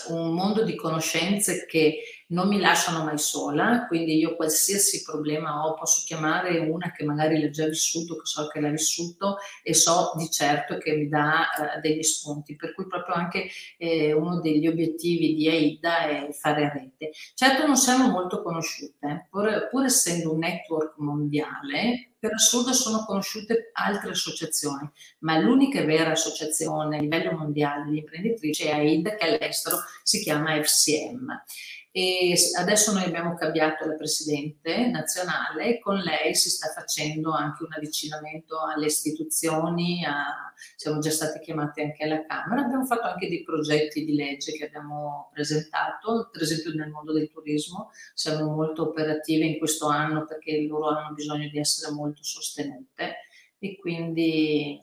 un 0.10 0.34
mondo 0.34 0.64
di 0.64 0.76
conoscenze 0.76 1.66
che 1.66 2.00
non 2.30 2.48
mi 2.48 2.60
lasciano 2.60 3.04
mai 3.04 3.18
sola, 3.18 3.88
quindi 3.88 4.18
io 4.18 4.36
qualsiasi 4.36 5.02
problema 5.02 5.66
ho 5.66 5.74
posso 5.74 6.04
chiamare 6.06 6.60
una 6.60 6.92
che 6.92 7.04
magari 7.04 7.40
l'ha 7.42 7.50
già 7.50 7.66
vissuto, 7.66 8.16
che 8.16 8.26
so 8.26 8.48
che 8.48 8.60
l'ha 8.60 8.70
vissuto 8.70 9.38
e 9.64 9.74
so 9.74 10.12
di 10.16 10.30
certo 10.30 10.78
che 10.78 10.96
mi 10.96 11.08
dà 11.08 11.50
eh, 11.50 11.80
degli 11.80 12.04
spunti, 12.04 12.56
per 12.56 12.74
cui 12.76 12.88
proprio 12.88 13.16
anche 13.16 13.50
eh, 13.78 14.14
uno 14.14 14.40
degli 14.42 14.68
obiettivi 14.68 15.34
di 15.34 15.48
AIDA 15.48 16.08
è 16.08 16.32
fare 16.34 16.72
rete. 16.72 17.12
Certo 17.34 17.66
non 17.66 17.78
siamo 17.78 18.10
molto 18.10 18.44
conosciute, 18.44 19.28
pur, 19.30 19.68
pur 19.72 19.86
essendo 19.86 20.34
un 20.34 20.40
network 20.40 20.98
mondiale, 20.98 22.09
per 22.20 22.34
assurdo 22.34 22.74
sono 22.74 23.06
conosciute 23.06 23.72
altre 23.74 24.12
associazioni, 24.12 24.90
ma 25.20 25.38
l'unica 25.38 25.84
vera 25.86 26.12
associazione 26.12 26.98
a 26.98 27.02
livello 27.02 27.32
mondiale 27.32 27.90
di 27.90 28.00
imprenditrici 28.00 28.64
è 28.64 28.74
AIDA 28.74 29.16
che 29.16 29.26
all'estero 29.26 29.78
si 30.04 30.22
chiama 30.22 30.62
FCM 30.62 31.44
e 31.92 32.36
adesso 32.58 32.92
noi 32.94 33.04
abbiamo 33.04 33.34
cambiato 33.34 33.86
la 33.86 33.96
presidente 33.96 34.88
nazionale, 34.88 35.80
con 35.80 35.98
lei 35.98 36.36
si 36.36 36.50
sta 36.50 36.68
facendo 36.68 37.32
anche 37.32 37.64
un 37.64 37.74
avvicinamento 37.74 38.60
alle 38.60 38.86
istituzioni, 38.86 40.06
a, 40.06 40.54
siamo 40.76 41.00
già 41.00 41.10
stati 41.10 41.40
chiamati 41.40 41.82
anche 41.82 42.04
alla 42.04 42.24
Camera, 42.28 42.62
abbiamo 42.62 42.86
fatto 42.86 43.08
anche 43.08 43.28
dei 43.28 43.44
progetti 43.44 44.06
di 44.06 44.14
legge 44.14 44.52
che 44.52 44.66
abbiamo 44.66 45.32
presentato, 45.34 46.30
per 46.32 46.44
esempio 46.44 46.74
nel 46.74 46.92
mondo 46.92 47.12
del 47.12 47.32
turismo 47.32 47.90
siamo 48.14 48.54
molto 48.54 48.90
operative 48.90 49.46
in 49.46 49.58
questo 49.58 49.88
anno 49.88 50.26
perché 50.26 50.62
loro 50.68 50.90
hanno 50.90 51.14
bisogno 51.16 51.50
di 51.50 51.58
essere 51.58 51.92
molto 51.92 52.24
sostenute 52.24 53.16
e 53.58 53.78
quindi 53.80 54.80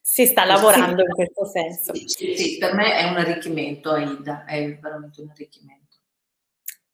si 0.00 0.26
sta 0.26 0.44
lavorando 0.44 1.02
sì, 1.02 1.08
in 1.08 1.14
questo 1.14 1.44
senso. 1.44 1.94
Sì, 1.94 2.34
sì, 2.36 2.58
per 2.58 2.74
me 2.74 2.96
è 2.96 3.08
un 3.08 3.16
arricchimento, 3.16 3.90
Aida, 3.90 4.44
è 4.44 4.78
veramente 4.78 5.20
un 5.20 5.30
arricchimento. 5.30 5.79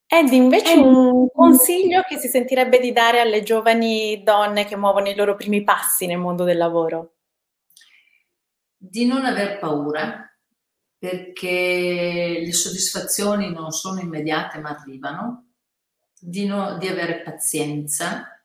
Ed 0.08 0.32
invece 0.32 0.74
un 0.74 1.28
consiglio 1.32 2.02
che 2.02 2.18
si 2.18 2.28
sentirebbe 2.28 2.78
di 2.78 2.92
dare 2.92 3.20
alle 3.20 3.42
giovani 3.42 4.22
donne 4.22 4.64
che 4.64 4.76
muovono 4.76 5.08
i 5.08 5.16
loro 5.16 5.34
primi 5.34 5.64
passi 5.64 6.06
nel 6.06 6.18
mondo 6.18 6.44
del 6.44 6.56
lavoro? 6.56 7.14
Di 8.76 9.04
non 9.04 9.24
aver 9.24 9.58
paura, 9.58 10.32
perché 10.96 12.40
le 12.44 12.52
soddisfazioni 12.52 13.52
non 13.52 13.72
sono 13.72 14.00
immediate 14.00 14.58
ma 14.58 14.70
arrivano, 14.70 15.48
di, 16.18 16.46
no, 16.46 16.78
di 16.78 16.86
avere 16.86 17.22
pazienza 17.22 18.40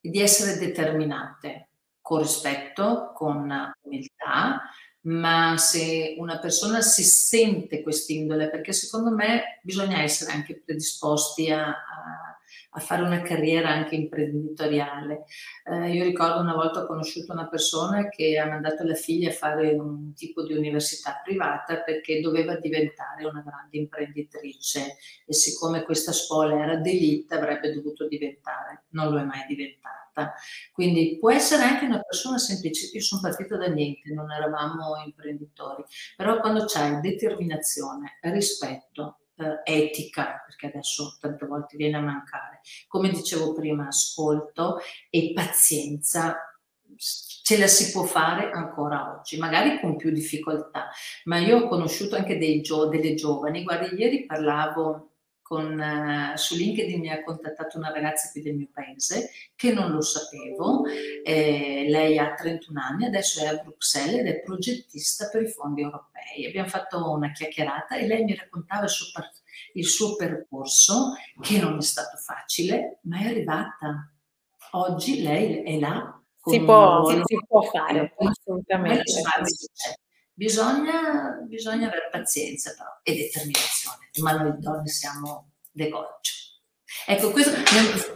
e 0.00 0.08
di 0.08 0.20
essere 0.20 0.58
determinate 0.58 1.70
con 2.00 2.20
rispetto, 2.20 3.12
con 3.14 3.52
umiltà, 3.82 4.62
ma 5.02 5.56
se 5.56 6.16
una 6.18 6.38
persona 6.38 6.80
si 6.82 7.02
sente 7.02 7.82
quest'indole, 7.82 8.50
perché 8.50 8.72
secondo 8.72 9.10
me 9.10 9.60
bisogna 9.62 10.02
essere 10.02 10.32
anche 10.32 10.60
predisposti 10.64 11.50
a, 11.50 11.68
a, 11.68 12.30
a 12.72 12.80
fare 12.80 13.02
una 13.02 13.22
carriera 13.22 13.70
anche 13.70 13.94
imprenditoriale. 13.94 15.24
Eh, 15.64 15.92
io 15.92 16.04
ricordo 16.04 16.40
una 16.40 16.54
volta 16.54 16.82
ho 16.82 16.86
conosciuto 16.86 17.32
una 17.32 17.48
persona 17.48 18.08
che 18.08 18.38
ha 18.38 18.46
mandato 18.46 18.84
la 18.84 18.94
figlia 18.94 19.30
a 19.30 19.34
fare 19.34 19.72
un 19.72 20.12
tipo 20.14 20.44
di 20.44 20.52
università 20.52 21.20
privata 21.24 21.78
perché 21.78 22.20
doveva 22.20 22.56
diventare 22.56 23.24
una 23.24 23.42
grande 23.44 23.78
imprenditrice 23.78 24.96
e 25.26 25.32
siccome 25.32 25.82
questa 25.82 26.12
scuola 26.12 26.62
era 26.62 26.76
d'elite 26.76 27.34
avrebbe 27.34 27.72
dovuto 27.72 28.06
diventare, 28.06 28.39
non 28.90 29.10
lo 29.12 29.18
è 29.18 29.24
mai 29.24 29.46
diventata. 29.46 30.34
Quindi 30.72 31.16
può 31.18 31.30
essere 31.30 31.62
anche 31.62 31.84
una 31.84 32.00
persona 32.00 32.38
semplice. 32.38 32.90
Io 32.92 33.00
sono 33.00 33.20
partita 33.20 33.56
da 33.56 33.68
niente, 33.68 34.12
non 34.12 34.30
eravamo 34.30 34.96
imprenditori, 35.04 35.84
però 36.16 36.40
quando 36.40 36.64
c'hai 36.66 37.00
determinazione, 37.00 38.18
rispetto, 38.22 39.20
eh, 39.36 39.60
etica, 39.64 40.42
perché 40.46 40.66
adesso 40.66 41.16
tante 41.20 41.46
volte 41.46 41.76
viene 41.76 41.96
a 41.96 42.00
mancare, 42.00 42.60
come 42.86 43.08
dicevo 43.10 43.52
prima, 43.54 43.86
ascolto 43.86 44.78
e 45.08 45.32
pazienza, 45.34 46.36
ce 46.96 47.58
la 47.58 47.66
si 47.66 47.90
può 47.90 48.02
fare 48.04 48.50
ancora 48.50 49.16
oggi, 49.18 49.38
magari 49.38 49.80
con 49.80 49.96
più 49.96 50.10
difficoltà, 50.10 50.90
ma 51.24 51.38
io 51.38 51.58
ho 51.58 51.68
conosciuto 51.68 52.16
anche 52.16 52.38
gio- 52.60 52.86
delle 52.86 53.14
giovani, 53.14 53.62
guardi, 53.62 53.96
ieri 53.96 54.26
parlavo 54.26 55.09
con, 55.50 55.80
uh, 55.80 56.36
su 56.36 56.54
LinkedIn 56.54 57.00
mi 57.00 57.10
ha 57.10 57.24
contattato 57.24 57.76
una 57.76 57.90
ragazza 57.90 58.30
qui 58.30 58.40
del 58.40 58.54
mio 58.54 58.68
paese 58.72 59.30
che 59.56 59.72
non 59.72 59.90
lo 59.90 60.00
sapevo, 60.00 60.84
eh, 61.24 61.86
lei 61.88 62.18
ha 62.18 62.34
31 62.34 62.80
anni, 62.80 63.06
adesso 63.06 63.42
è 63.42 63.48
a 63.48 63.56
Bruxelles 63.56 64.20
ed 64.20 64.28
è 64.28 64.42
progettista 64.42 65.28
per 65.28 65.42
i 65.42 65.48
fondi 65.48 65.82
europei. 65.82 66.46
Abbiamo 66.46 66.68
fatto 66.68 67.10
una 67.10 67.32
chiacchierata 67.32 67.96
e 67.96 68.06
lei 68.06 68.22
mi 68.22 68.36
raccontava 68.36 68.84
il 68.84 68.90
suo, 68.90 69.08
il 69.72 69.86
suo 69.86 70.14
percorso 70.14 71.14
che 71.40 71.58
non 71.58 71.78
è 71.78 71.82
stato 71.82 72.16
facile, 72.16 73.00
ma 73.02 73.18
è 73.18 73.26
arrivata 73.26 74.12
Oggi 74.72 75.22
lei 75.22 75.62
è 75.62 75.78
là. 75.80 76.16
Si 76.42 76.60
può, 76.62 77.04
si 77.06 77.38
può 77.46 77.62
fare, 77.62 78.14
assolutamente. 78.16 79.02
Bisogna, 80.40 81.38
bisogna 81.46 81.88
avere 81.88 82.08
pazienza 82.10 82.72
però, 82.74 82.88
e 83.02 83.14
determinazione, 83.14 84.08
ma 84.22 84.32
noi 84.32 84.58
donne 84.58 84.88
siamo 84.88 85.50
decoggio. 85.70 86.32
Ecco, 87.06 87.30
questo, 87.30 87.52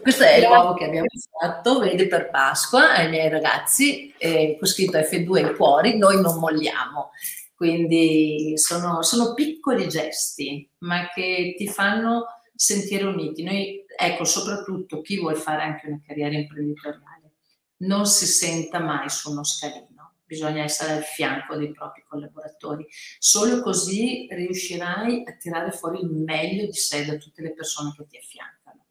questo 0.01 0.25
è 0.25 0.37
il 0.37 0.49
nuovo 0.49 0.73
che 0.73 0.87
abbiamo 0.87 1.05
fatto, 1.39 1.81
vedi, 1.81 2.07
per 2.07 2.31
Pasqua 2.31 2.95
ai 2.95 3.11
miei 3.11 3.29
ragazzi, 3.29 4.11
eh, 4.17 4.57
ho 4.59 4.65
scritto 4.65 4.97
F2 4.97 5.37
in 5.37 5.55
cuori, 5.55 5.99
noi 5.99 6.19
non 6.23 6.39
molliamo. 6.39 7.11
Quindi 7.55 8.53
sono, 8.55 9.03
sono, 9.03 9.35
piccoli 9.35 9.87
gesti, 9.87 10.67
ma 10.79 11.11
che 11.13 11.55
ti 11.59 11.69
fanno 11.69 12.25
sentire 12.55 13.05
uniti. 13.05 13.43
Noi, 13.43 13.85
ecco, 13.95 14.25
soprattutto 14.25 15.03
chi 15.03 15.21
vuole 15.21 15.37
fare 15.37 15.61
anche 15.61 15.89
una 15.89 16.01
carriera 16.03 16.35
imprenditoriale, 16.35 17.35
non 17.81 18.07
si 18.07 18.25
senta 18.25 18.79
mai 18.79 19.11
su 19.11 19.31
uno 19.31 19.45
scalino, 19.45 19.94
bisogna 20.35 20.65
essere 20.65 20.95
al 20.95 21.05
fianco 21.05 21.55
dei 21.57 21.71
propri 21.71 22.05
collaboratori. 22.07 22.87
Solo 23.19 23.63
così 23.63 24.27
riuscirai 24.29 25.23
a 25.27 25.37
tirare 25.37 25.71
fuori 25.71 26.01
il 26.01 26.11
meglio 26.11 26.67
di 26.67 26.75
sé 26.75 27.05
da 27.05 27.17
tutte 27.17 27.41
le 27.41 27.55
persone 27.55 27.95
che 27.97 28.05
ti 28.07 28.19
affiancano. 28.19 28.85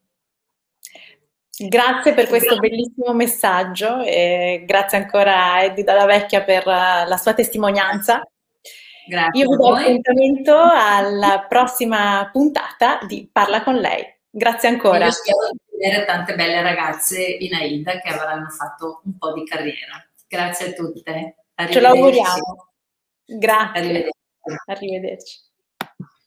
Grazie 1.56 2.14
per 2.14 2.28
questo 2.28 2.58
bellissimo 2.58 3.14
messaggio 3.14 4.02
e 4.02 4.64
grazie 4.66 4.98
ancora 4.98 5.52
a 5.52 5.62
Eddie 5.64 5.84
Dalla 5.84 6.06
Vecchia 6.06 6.44
per 6.44 6.66
la 6.66 7.18
sua 7.22 7.34
testimonianza. 7.34 8.24
Grazie 9.06 9.44
Io 9.44 9.50
vi 9.50 9.58
do 9.58 9.76
appuntamento 9.76 10.58
alla 10.58 11.46
prossima 11.48 12.28
puntata 12.32 13.00
di 13.06 13.30
Parla 13.32 13.62
con 13.62 13.76
lei. 13.76 14.02
Grazie 14.30 14.70
ancora. 14.70 15.06
Io 15.06 15.12
spero 15.12 15.50
di 15.52 15.78
vedere 15.78 16.06
tante 16.06 16.36
belle 16.36 16.62
ragazze 16.64 17.22
in 17.22 17.54
AIDA 17.54 18.00
che 18.00 18.10
avranno 18.10 18.50
fatto 18.50 19.02
un 19.04 19.18
po' 19.18 19.34
di 19.34 19.46
carriera. 19.46 20.04
Grazie 20.34 20.70
a 20.70 20.74
tutte. 20.74 21.36
Ce 21.70 21.80
lo 21.80 21.90
auguriamo. 21.90 22.74
Grazie. 23.26 23.80
Arrivederci. 23.80 24.12
Arrivederci. 24.66 25.40